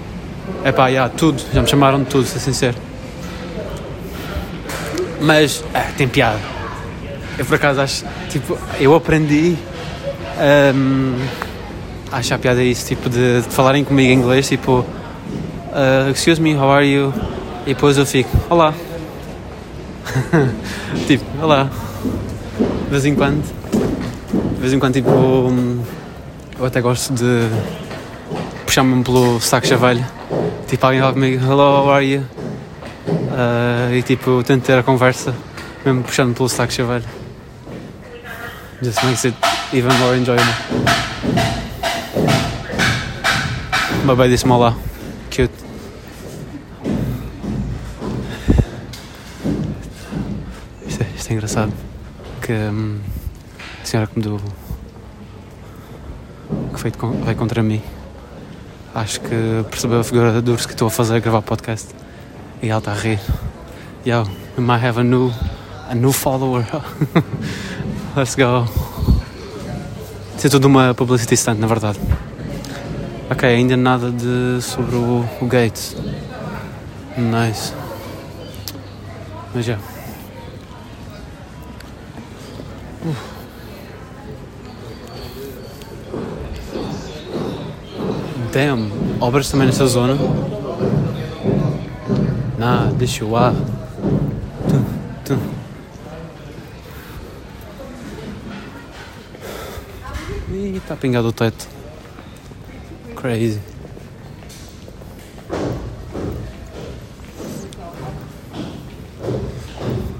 Epá, 0.65 0.89
yeah, 0.89 1.13
tudo. 1.15 1.43
Já 1.53 1.63
me 1.63 1.69
chamaram 1.69 2.01
de 2.01 2.07
tudo, 2.07 2.27
ser 2.27 2.39
sincero. 2.39 2.77
Mas, 5.21 5.63
ah, 5.75 5.87
tem 5.97 6.09
piada. 6.09 6.39
Eu 7.39 7.45
por 7.45 7.55
acaso 7.55 7.81
acho, 7.81 8.05
tipo, 8.31 8.59
eu 8.81 8.95
aprendi 8.95 9.57
ahm, 10.39 11.17
a 12.11 12.17
achar 12.17 12.39
piada 12.39 12.63
isso, 12.63 12.87
tipo, 12.87 13.09
de, 13.09 13.43
de 13.43 13.49
falarem 13.49 13.85
comigo 13.85 14.11
em 14.11 14.15
inglês, 14.15 14.49
tipo, 14.49 14.85
ah, 15.73 16.11
excuse 16.11 16.41
me, 16.41 16.55
how 16.55 16.71
are 16.71 16.87
you? 16.87 17.13
E 17.67 17.75
depois 17.75 17.99
eu 17.99 18.07
fico, 18.07 18.31
olá. 18.49 18.73
tipo, 21.07 21.25
olá. 21.43 21.71
De 22.85 22.91
vez 22.91 23.05
em 23.05 23.15
quando. 23.15 23.43
De 24.55 24.61
vez 24.61 24.73
em 24.73 24.79
quando, 24.79 24.95
tipo, 24.95 25.11
eu 26.59 26.67
até 26.67 26.81
gosto 26.81 27.13
de 27.15 27.49
puxar-me 28.65 29.03
pelo 29.05 29.41
saco 29.41 29.67
chavalho. 29.67 30.05
Tipo, 30.67 30.87
alguém 30.87 31.01
fala 31.01 31.13
comigo, 31.13 31.45
hello, 31.45 31.85
how 31.85 31.91
are 31.91 32.05
you? 32.05 32.25
Ah, 33.33 33.89
e 33.93 34.03
tipo, 34.03 34.31
eu 34.31 34.43
tento 34.43 34.65
ter 34.65 34.79
a 34.79 34.83
conversa, 34.83 35.35
mesmo 35.85 36.03
puxando 36.03 36.35
pelo 36.35 36.49
saco 36.49 36.73
chavalho. 36.73 37.05
Just 38.83 39.03
makes 39.05 39.25
it 39.25 39.37
even 39.73 39.93
more 39.99 40.17
enjoyable. 40.17 40.55
Uma 44.05 44.15
bem 44.17 44.29
disse-me 44.31 44.53
olá. 44.53 44.88
Engraçado. 51.39 51.73
Que 52.43 52.53
hum, 52.53 52.99
a 53.81 53.87
senhora 53.87 54.09
que 54.09 54.19
me 54.19 54.25
deu. 54.25 54.41
que 56.75 56.91
con- 56.93 57.23
veio 57.23 57.37
contra 57.37 57.63
mim. 57.63 57.81
Acho 58.95 59.21
que 59.21 59.65
percebeu 59.71 60.01
a 60.01 60.05
figura 60.05 60.43
de 60.43 60.53
que 60.57 60.73
estou 60.73 60.89
a 60.89 60.91
fazer 60.91 61.17
a 61.17 61.19
gravar 61.21 61.43
podcast. 61.43 61.95
E 62.61 62.69
ela 62.69 62.79
está 62.79 62.91
a 62.93 62.95
rir. 62.97 63.21
Yo, 64.05 64.25
we 64.57 64.65
might 64.65 64.85
have 64.85 64.99
a 64.99 65.05
new, 65.05 65.33
a 65.89 65.95
new 65.95 66.13
follower. 66.13 66.67
Let's 68.17 68.35
go. 68.35 68.67
Isso 70.37 70.47
é 70.47 70.51
tudo 70.51 70.67
uma 70.67 70.93
publicity 70.95 71.37
stunt, 71.37 71.61
na 71.61 71.67
verdade. 71.69 72.01
Ok, 73.31 73.49
ainda 73.49 73.77
nada 73.77 74.11
de 74.11 74.61
sobre 74.63 74.97
o, 74.97 75.25
o 75.41 75.47
Gates. 75.47 75.97
Nice. 77.17 77.73
Mas 79.55 79.65
já. 79.67 79.77
Uf. 79.77 79.98
Damn, 88.53 88.91
obras 89.21 89.51
também 89.51 89.67
nessa 89.67 89.87
zona? 89.87 90.17
Nah, 92.59 92.91
deixa 92.97 93.23
eu 93.23 93.31
lá. 93.31 93.55
Ih, 100.51 100.79
está 100.79 100.97
pingado 100.97 101.29
o 101.29 101.33
teto. 101.33 101.69
Crazy. 103.15 103.61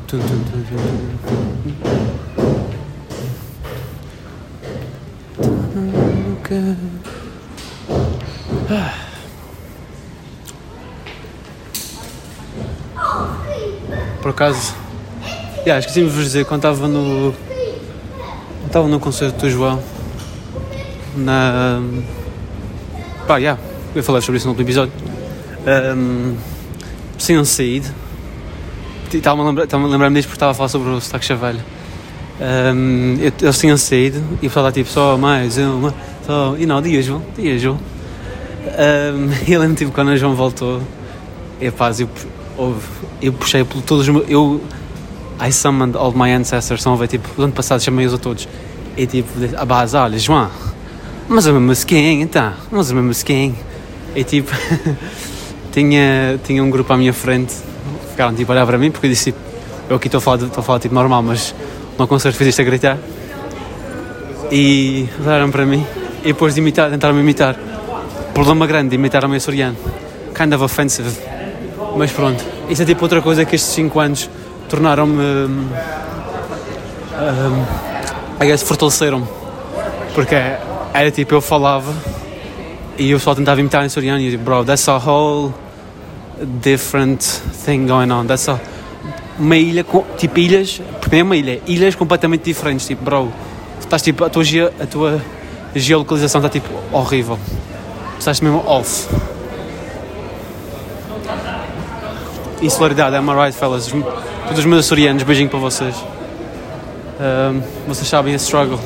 Tum, 0.07 0.19
tum, 0.19 0.45
tum, 0.45 1.08
acaso, 14.39 14.73
yeah, 15.67 15.81
esqueci-me 15.81 16.07
de 16.09 16.15
vos 16.15 16.25
dizer 16.25 16.45
quando 16.45 16.61
estava 16.61 16.87
no. 16.87 17.33
quando 17.33 18.67
Estava 18.67 18.87
no 18.87 19.01
concerto 19.01 19.41
do 19.41 19.51
João 19.51 19.83
na. 21.17 21.83
Pá, 23.27 23.41
já, 23.41 23.59
eu 23.95 24.03
falei 24.03 24.23
sobre 24.23 24.37
isso 24.39 24.47
no 24.47 24.53
último 24.53 24.65
episódio. 24.67 24.93
Um, 25.97 26.37
tinham 27.19 27.45
saído. 27.45 27.89
Estava-me 29.13 29.43
a 29.43 29.47
lembrar- 29.47 29.89
lembrar-me 29.89 30.17
disto 30.17 30.29
porque 30.29 30.37
estava 30.37 30.53
a 30.53 30.55
falar 30.55 30.69
sobre 30.69 30.91
o 30.91 31.01
sotaque 31.01 31.25
chavalho. 31.25 31.61
Um, 32.41 33.17
eu- 33.21 33.33
eles 33.43 33.59
tinham 33.59 33.77
saído 33.77 34.19
e 34.41 34.47
o 34.47 34.51
pessoal 34.51 34.69
está 34.69 34.73
tipo 34.81 34.89
só 34.89 35.19
mais 35.19 35.59
uma, 35.59 35.93
só. 36.25 36.55
E 36.57 36.65
não, 36.65 36.81
dias, 36.81 37.05
João, 37.05 37.23
dias, 37.37 37.61
João. 37.61 37.77
Um, 37.77 39.31
e 39.49 39.53
eu 39.53 39.61
lembro 39.61 39.75
tipo 39.77 39.91
quando 39.91 40.09
o 40.09 40.17
João 40.17 40.35
voltou 40.35 40.81
É 41.61 41.71
paz, 41.71 41.99
eu, 42.01 42.09
eu, 42.59 42.77
eu 43.21 43.33
puxei 43.33 43.65
por 43.65 43.83
todos 43.83 44.09
os 44.09 44.15
meus. 44.15 44.29
Eu. 44.29 44.61
I 45.41 45.53
summoned 45.53 45.97
all 45.97 46.13
my 46.13 46.33
ancestors. 46.33 46.81
Estão 46.81 46.95
a 46.95 46.97
ver, 46.97 47.09
tipo, 47.09 47.29
o 47.41 47.45
ano 47.45 47.53
passado 47.53 47.81
chamei-os 47.81 48.13
a 48.13 48.19
todos. 48.19 48.49
E 48.97 49.07
tipo, 49.07 49.29
a 49.57 49.65
base, 49.65 49.97
olha, 49.97 50.19
João, 50.19 50.51
mas 51.29 51.47
é 51.47 51.53
mesmo 51.53 51.71
skin, 51.73 52.23
então, 52.23 52.53
mas 52.71 52.91
é 52.91 52.95
mesmo 52.95 53.13
skin. 53.13 53.55
E 54.17 54.25
tipo, 54.25 54.51
tinha, 55.71 56.41
tinha 56.43 56.63
um 56.65 56.69
grupo 56.69 56.93
à 56.93 56.97
minha 56.97 57.13
frente, 57.13 57.55
ficaram 58.11 58.35
tipo 58.35 58.51
a 58.51 58.57
olhar 58.57 58.67
para 58.67 58.77
mim, 58.77 58.91
porque 58.91 59.07
eu 59.07 59.11
disse, 59.11 59.27
tipo, 59.27 59.39
eu 59.89 59.97
aqui 59.97 60.09
estou 60.09 60.19
a 60.19 60.21
falar, 60.21 60.43
estou 60.43 60.61
a 60.61 60.63
falar 60.63 60.81
tipo 60.81 60.95
normal, 60.95 61.23
mas 61.23 61.55
não 61.97 62.09
consigo 62.09 62.35
fazer 62.35 62.51
isto 62.51 62.61
a 62.61 62.65
gritar. 62.65 62.99
E 64.51 65.09
olharam 65.25 65.51
para 65.51 65.65
mim 65.65 65.87
e 66.23 66.29
depois 66.29 66.55
de 66.55 66.61
imitar, 66.61 66.91
tentaram-me 66.91 67.21
imitar. 67.21 67.57
Problema 68.35 68.67
grande 68.67 68.91
de 68.91 68.95
imitar 68.97 69.25
o 69.25 69.29
meu 69.29 69.37
açoriano. 69.37 69.77
Kind 70.35 70.53
of 70.53 70.65
offensive. 70.65 71.38
Mas 71.99 72.13
pronto, 72.13 72.45
isso 72.71 72.81
é 72.81 72.85
tipo 72.85 73.05
outra 73.05 73.21
coisa 73.21 73.45
que 73.45 73.57
estes 73.57 73.73
5 73.75 73.99
anos 73.99 74.31
tornaram-me. 74.69 75.21
Um, 75.21 75.69
um, 77.19 77.65
I 78.41 78.47
guess 78.47 78.63
fortaleceram-me. 78.63 79.27
Porque 80.15 80.37
era 80.95 81.11
tipo, 81.11 81.35
eu 81.35 81.41
falava 81.41 81.93
e 82.97 83.11
eu 83.11 83.19
só 83.19 83.35
tentava 83.35 83.59
imitar 83.59 83.83
em 83.83 83.87
açoriano 83.87 84.21
e 84.21 84.33
eu 84.33 84.39
bro, 84.39 84.65
that's 84.65 84.89
a 84.89 84.97
whole 84.97 85.53
different 86.63 87.21
thing 87.65 87.89
going 87.89 88.13
on. 88.13 88.27
That's 88.27 88.49
a, 88.49 88.61
uma 89.37 89.57
ilha, 89.57 89.83
com, 89.83 90.05
tipo 90.17 90.39
ilhas, 90.39 90.81
porque 91.01 91.17
é 91.17 91.23
uma 91.25 91.37
ilha, 91.37 91.61
ilhas 91.67 91.97
completamente 91.97 92.45
diferentes. 92.45 92.87
Tipo, 92.87 93.05
bro, 93.05 93.33
estás 93.81 94.03
tipo, 94.03 94.23
a 94.23 94.31
tua, 94.31 94.45
a 94.81 94.87
tua 94.87 95.21
geolocalização 95.75 96.41
está 96.41 96.49
tipo 96.49 96.69
horrível. 96.93 97.37
Estás 98.21 98.41
mesmo 98.41 98.63
off. 98.65 99.09
Insularidade, 102.61 103.15
am 103.17 103.31
I 103.31 103.35
right, 103.35 103.57
fellas? 103.57 103.87
Todos 103.87 104.59
os 104.59 104.65
meus 104.65 104.85
açorianos, 104.85 105.23
beijinho 105.23 105.49
para 105.49 105.61
vocês. 105.61 105.95
Um, 107.21 107.63
vocês 107.87 108.09
sabem 108.09 108.35
a 108.35 108.37
struggle. 108.37 108.79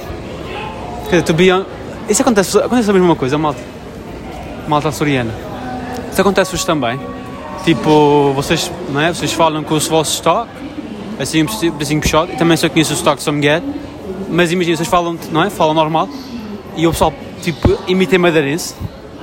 Quer 1.04 1.10
dizer, 1.10 1.22
to 1.22 1.34
be 1.34 1.52
on... 1.52 1.64
Isso 2.08 2.20
acontece, 2.20 2.58
acontece 2.58 2.90
a 2.90 2.92
mesma 2.92 3.16
coisa, 3.16 3.38
malta. 3.38 3.60
Malta 4.68 4.88
açoriana. 4.90 5.32
Isso 6.10 6.20
acontece-vos 6.20 6.64
também. 6.64 7.00
Tipo, 7.64 8.32
vocês, 8.34 8.70
não 8.90 9.00
é? 9.00 9.12
vocês 9.12 9.32
falam 9.32 9.62
com 9.62 9.74
o 9.74 9.80
vosso 9.80 10.14
stock, 10.14 10.50
assim, 11.18 11.46
assim 11.80 12.00
puxado, 12.00 12.32
e 12.32 12.36
também 12.36 12.56
só 12.56 12.68
conheço 12.68 12.92
o 12.92 12.96
stock 12.96 13.22
some 13.22 13.40
get, 13.40 13.62
mas 14.28 14.52
imagina, 14.52 14.76
vocês 14.76 14.88
falam, 14.88 15.16
não 15.30 15.44
é? 15.44 15.50
Falam 15.50 15.72
normal, 15.72 16.08
e 16.76 16.86
o 16.86 16.90
pessoal, 16.90 17.14
tipo, 17.40 17.78
imita 17.86 18.18
madeirense, 18.18 18.74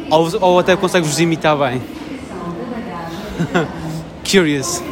ou, 0.09 0.29
ou 0.39 0.59
até 0.59 0.75
consegue-vos 0.75 1.19
imitar 1.19 1.57
bem. 1.57 1.81
Curious. 4.29 4.83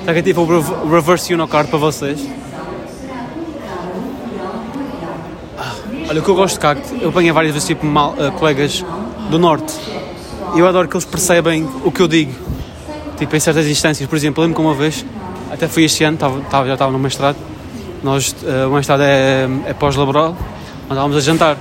Será 0.00 0.12
que 0.12 0.18
é 0.18 0.22
tipo 0.22 0.42
o 0.42 0.90
reverse 0.90 1.32
Unocard 1.32 1.70
para 1.70 1.78
vocês? 1.78 2.20
Ah, 5.58 5.72
olha, 6.10 6.20
o 6.20 6.22
que 6.22 6.28
eu 6.28 6.34
gosto 6.34 6.56
de 6.56 6.60
cacto, 6.60 6.94
eu 7.00 7.08
apanhei 7.08 7.32
várias 7.32 7.54
vezes 7.54 7.66
tipo 7.66 7.86
mal, 7.86 8.12
uh, 8.12 8.30
colegas 8.32 8.84
do 9.30 9.38
norte. 9.38 9.72
E 10.54 10.58
eu 10.58 10.66
adoro 10.66 10.86
que 10.86 10.94
eles 10.94 11.06
percebem 11.06 11.66
o 11.82 11.90
que 11.90 12.02
eu 12.02 12.06
digo. 12.06 12.34
Tipo, 13.16 13.34
em 13.34 13.40
certas 13.40 13.66
instâncias. 13.66 14.06
Por 14.06 14.16
exemplo, 14.16 14.42
lembro 14.42 14.56
que 14.56 14.60
uma 14.60 14.74
vez, 14.74 15.06
até 15.50 15.66
fui 15.66 15.84
este 15.84 16.04
ano, 16.04 16.18
tava, 16.18 16.40
tava, 16.42 16.66
já 16.66 16.74
estava 16.74 16.92
no 16.92 16.98
mestrado. 16.98 17.36
Nós, 18.02 18.36
uh, 18.42 18.68
o 18.68 18.74
mestrado 18.74 19.02
é, 19.02 19.48
é 19.66 19.72
pós-laboral, 19.72 20.36
andávamos 20.90 21.16
a 21.16 21.20
jantar. 21.20 21.56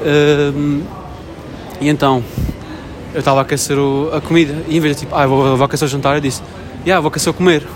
Uh, 0.00 0.82
e 1.80 1.88
então, 1.88 2.24
eu 3.14 3.18
estava 3.18 3.40
a 3.40 3.42
aquecer 3.42 3.78
o, 3.78 4.10
a 4.12 4.20
comida 4.20 4.54
e 4.68 4.76
em 4.76 4.80
vez 4.80 4.96
de 4.96 5.02
tipo, 5.02 5.14
ah, 5.14 5.26
vou, 5.26 5.56
vou 5.56 5.64
aquecer 5.64 5.86
o 5.86 5.88
jantar, 5.90 6.14
eu 6.16 6.20
disse, 6.20 6.42
yeah, 6.84 7.00
vou 7.00 7.08
aquecer 7.08 7.30
o 7.30 7.34
comer. 7.34 7.66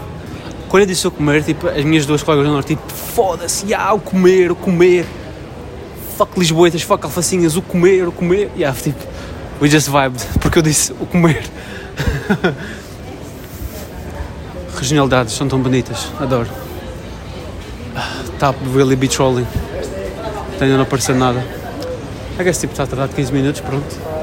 Quando 0.68 0.82
eu 0.82 0.86
disse 0.86 1.06
o 1.06 1.10
comer, 1.10 1.44
tipo, 1.44 1.68
as 1.68 1.84
minhas 1.84 2.06
duas 2.06 2.22
colegas 2.22 2.46
do 2.46 2.52
norte, 2.52 2.68
tipo, 2.68 2.92
foda-se, 2.92 3.66
yeah, 3.66 3.92
o 3.92 4.00
comer, 4.00 4.50
o 4.50 4.56
comer. 4.56 5.06
Fuck 6.16 6.38
Lisboetas, 6.38 6.82
fuck 6.82 7.04
alfacinhas, 7.04 7.56
o 7.56 7.62
comer, 7.62 8.08
o 8.08 8.12
comer. 8.12 8.50
Yeah, 8.56 8.76
tipo, 8.78 8.98
we 9.60 9.68
just 9.68 9.88
vibed, 9.88 10.22
porque 10.40 10.58
eu 10.58 10.62
disse 10.62 10.92
o 10.92 11.06
comer. 11.06 11.42
Regionalidades 14.76 15.34
são 15.34 15.48
tão 15.48 15.60
bonitas, 15.60 16.08
adoro. 16.20 16.48
Top 18.38 18.58
really 18.74 18.96
be 18.96 19.08
trolling. 19.08 19.46
Ainda 20.60 20.76
não 20.76 20.82
apareceu 20.82 21.14
nada. 21.14 21.42
I 22.38 22.44
guess 22.44 22.60
tipo 22.60 22.72
está 22.72 22.82
a 22.82 22.86
tardar 22.86 23.08
15 23.08 23.32
minutos, 23.32 23.60
pronto. 23.62 24.15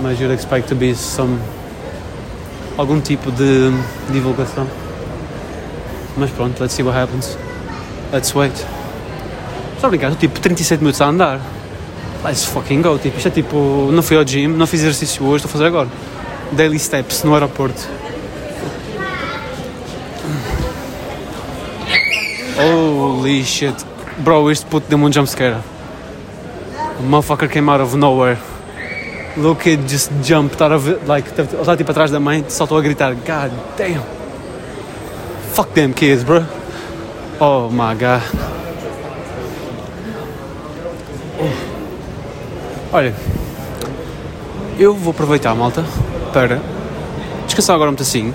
Mas 0.00 0.18
you'd 0.18 0.32
expect 0.32 0.68
to 0.68 0.74
be 0.74 0.94
some 0.94 1.38
algum 2.76 3.00
tipo 3.00 3.30
de 3.30 3.70
divulgação. 4.10 4.66
Mas 6.16 6.30
pronto, 6.30 6.60
let's 6.60 6.74
see 6.74 6.82
what 6.82 6.96
happens. 6.96 7.36
Let's 8.12 8.34
wait. 8.34 8.54
Só 9.80 9.86
obrigado, 9.86 10.16
tipo 10.16 10.38
37 10.38 10.80
minutos 10.80 11.00
a 11.00 11.06
andar. 11.06 11.40
Let's 12.24 12.44
fucking 12.44 12.82
go. 12.82 12.98
Tipo, 12.98 13.16
isto 13.16 13.28
é 13.28 13.30
tipo, 13.30 13.90
não 13.92 14.02
fui 14.02 14.16
ao 14.16 14.24
gym, 14.24 14.48
não 14.48 14.66
fiz 14.66 14.80
exercício 14.80 15.24
hoje, 15.24 15.44
estou 15.44 15.48
a 15.48 15.52
fazer 15.52 15.66
agora. 15.66 15.88
Daily 16.52 16.78
steps 16.78 17.24
no 17.24 17.34
aeroporto. 17.34 17.88
Holy 22.58 23.42
shit. 23.44 23.74
Bro, 24.18 24.50
este 24.50 24.66
puto 24.66 24.86
deu-me 24.88 25.06
um 25.06 25.12
jumpscare. 25.12 25.56
A 26.98 27.02
motherfucker 27.02 27.48
came 27.48 27.68
out 27.70 27.82
of 27.82 27.96
nowhere. 27.96 28.38
Little 29.36 29.54
kid 29.54 29.88
just 29.88 30.10
jumped 30.22 30.60
out 30.62 30.72
of 30.72 30.88
it, 30.88 31.06
like, 31.06 31.28
ele 31.36 31.48
está 31.60 31.76
tipo 31.76 31.90
atrás 31.90 32.10
da 32.10 32.20
mãe, 32.20 32.44
saltou 32.48 32.76
a 32.76 32.82
gritar, 32.82 33.14
God 33.14 33.50
damn. 33.78 34.02
Fuck 35.54 35.72
them 35.72 35.92
kids, 35.92 36.22
bro. 36.22 36.44
Oh 37.40 37.68
my 37.70 37.94
god. 37.94 38.22
Oh. 41.40 41.72
Olha, 42.96 43.14
eu 44.78 44.94
vou 44.94 45.12
aproveitar, 45.12 45.54
malta, 45.54 45.82
para 46.32 46.60
descansar 47.46 47.74
agora 47.74 47.90
um 47.90 47.94
pedacinho 47.94 48.34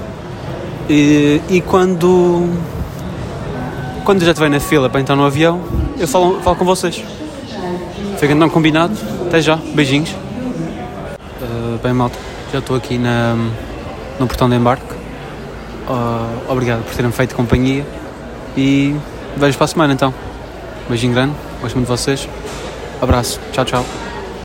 e, 0.89 1.41
e 1.50 1.62
quando 1.62 2.50
quando 4.04 4.24
já 4.24 4.32
estiver 4.32 4.50
na 4.50 4.60
fila 4.60 4.89
para 4.89 5.02
entrar 5.02 5.16
no 5.16 5.26
avião, 5.26 5.62
eu 6.00 6.08
falo, 6.08 6.39
falo 6.41 6.56
com 6.56 6.66
vocês. 6.66 7.04
Fica 8.18 8.34
então 8.34 8.50
combinado. 8.50 8.98
Até 9.28 9.41
já. 9.41 9.58
Beijinhos. 9.58 10.27
Bem, 11.88 11.94
malta, 11.94 12.20
já 12.52 12.60
estou 12.60 12.76
aqui 12.76 12.98
na, 12.98 13.34
no 14.20 14.28
portão 14.28 14.50
de 14.50 14.58
embarque. 14.58 14.94
Uh, 15.88 16.52
obrigado 16.52 16.84
por 16.84 16.94
terem 16.94 17.10
feito 17.14 17.34
companhia 17.34 17.88
e 18.58 18.94
vejo 19.38 19.58
para 19.58 19.64
a 19.64 19.68
semana 19.70 19.94
então. 19.94 20.14
Beijinho 20.90 21.14
grande, 21.14 21.34
gosto 21.62 21.76
muito 21.76 21.88
de 21.88 21.98
vocês. 21.98 22.28
Abraço, 23.02 23.40
tchau, 23.54 23.64
tchau. 23.64 24.07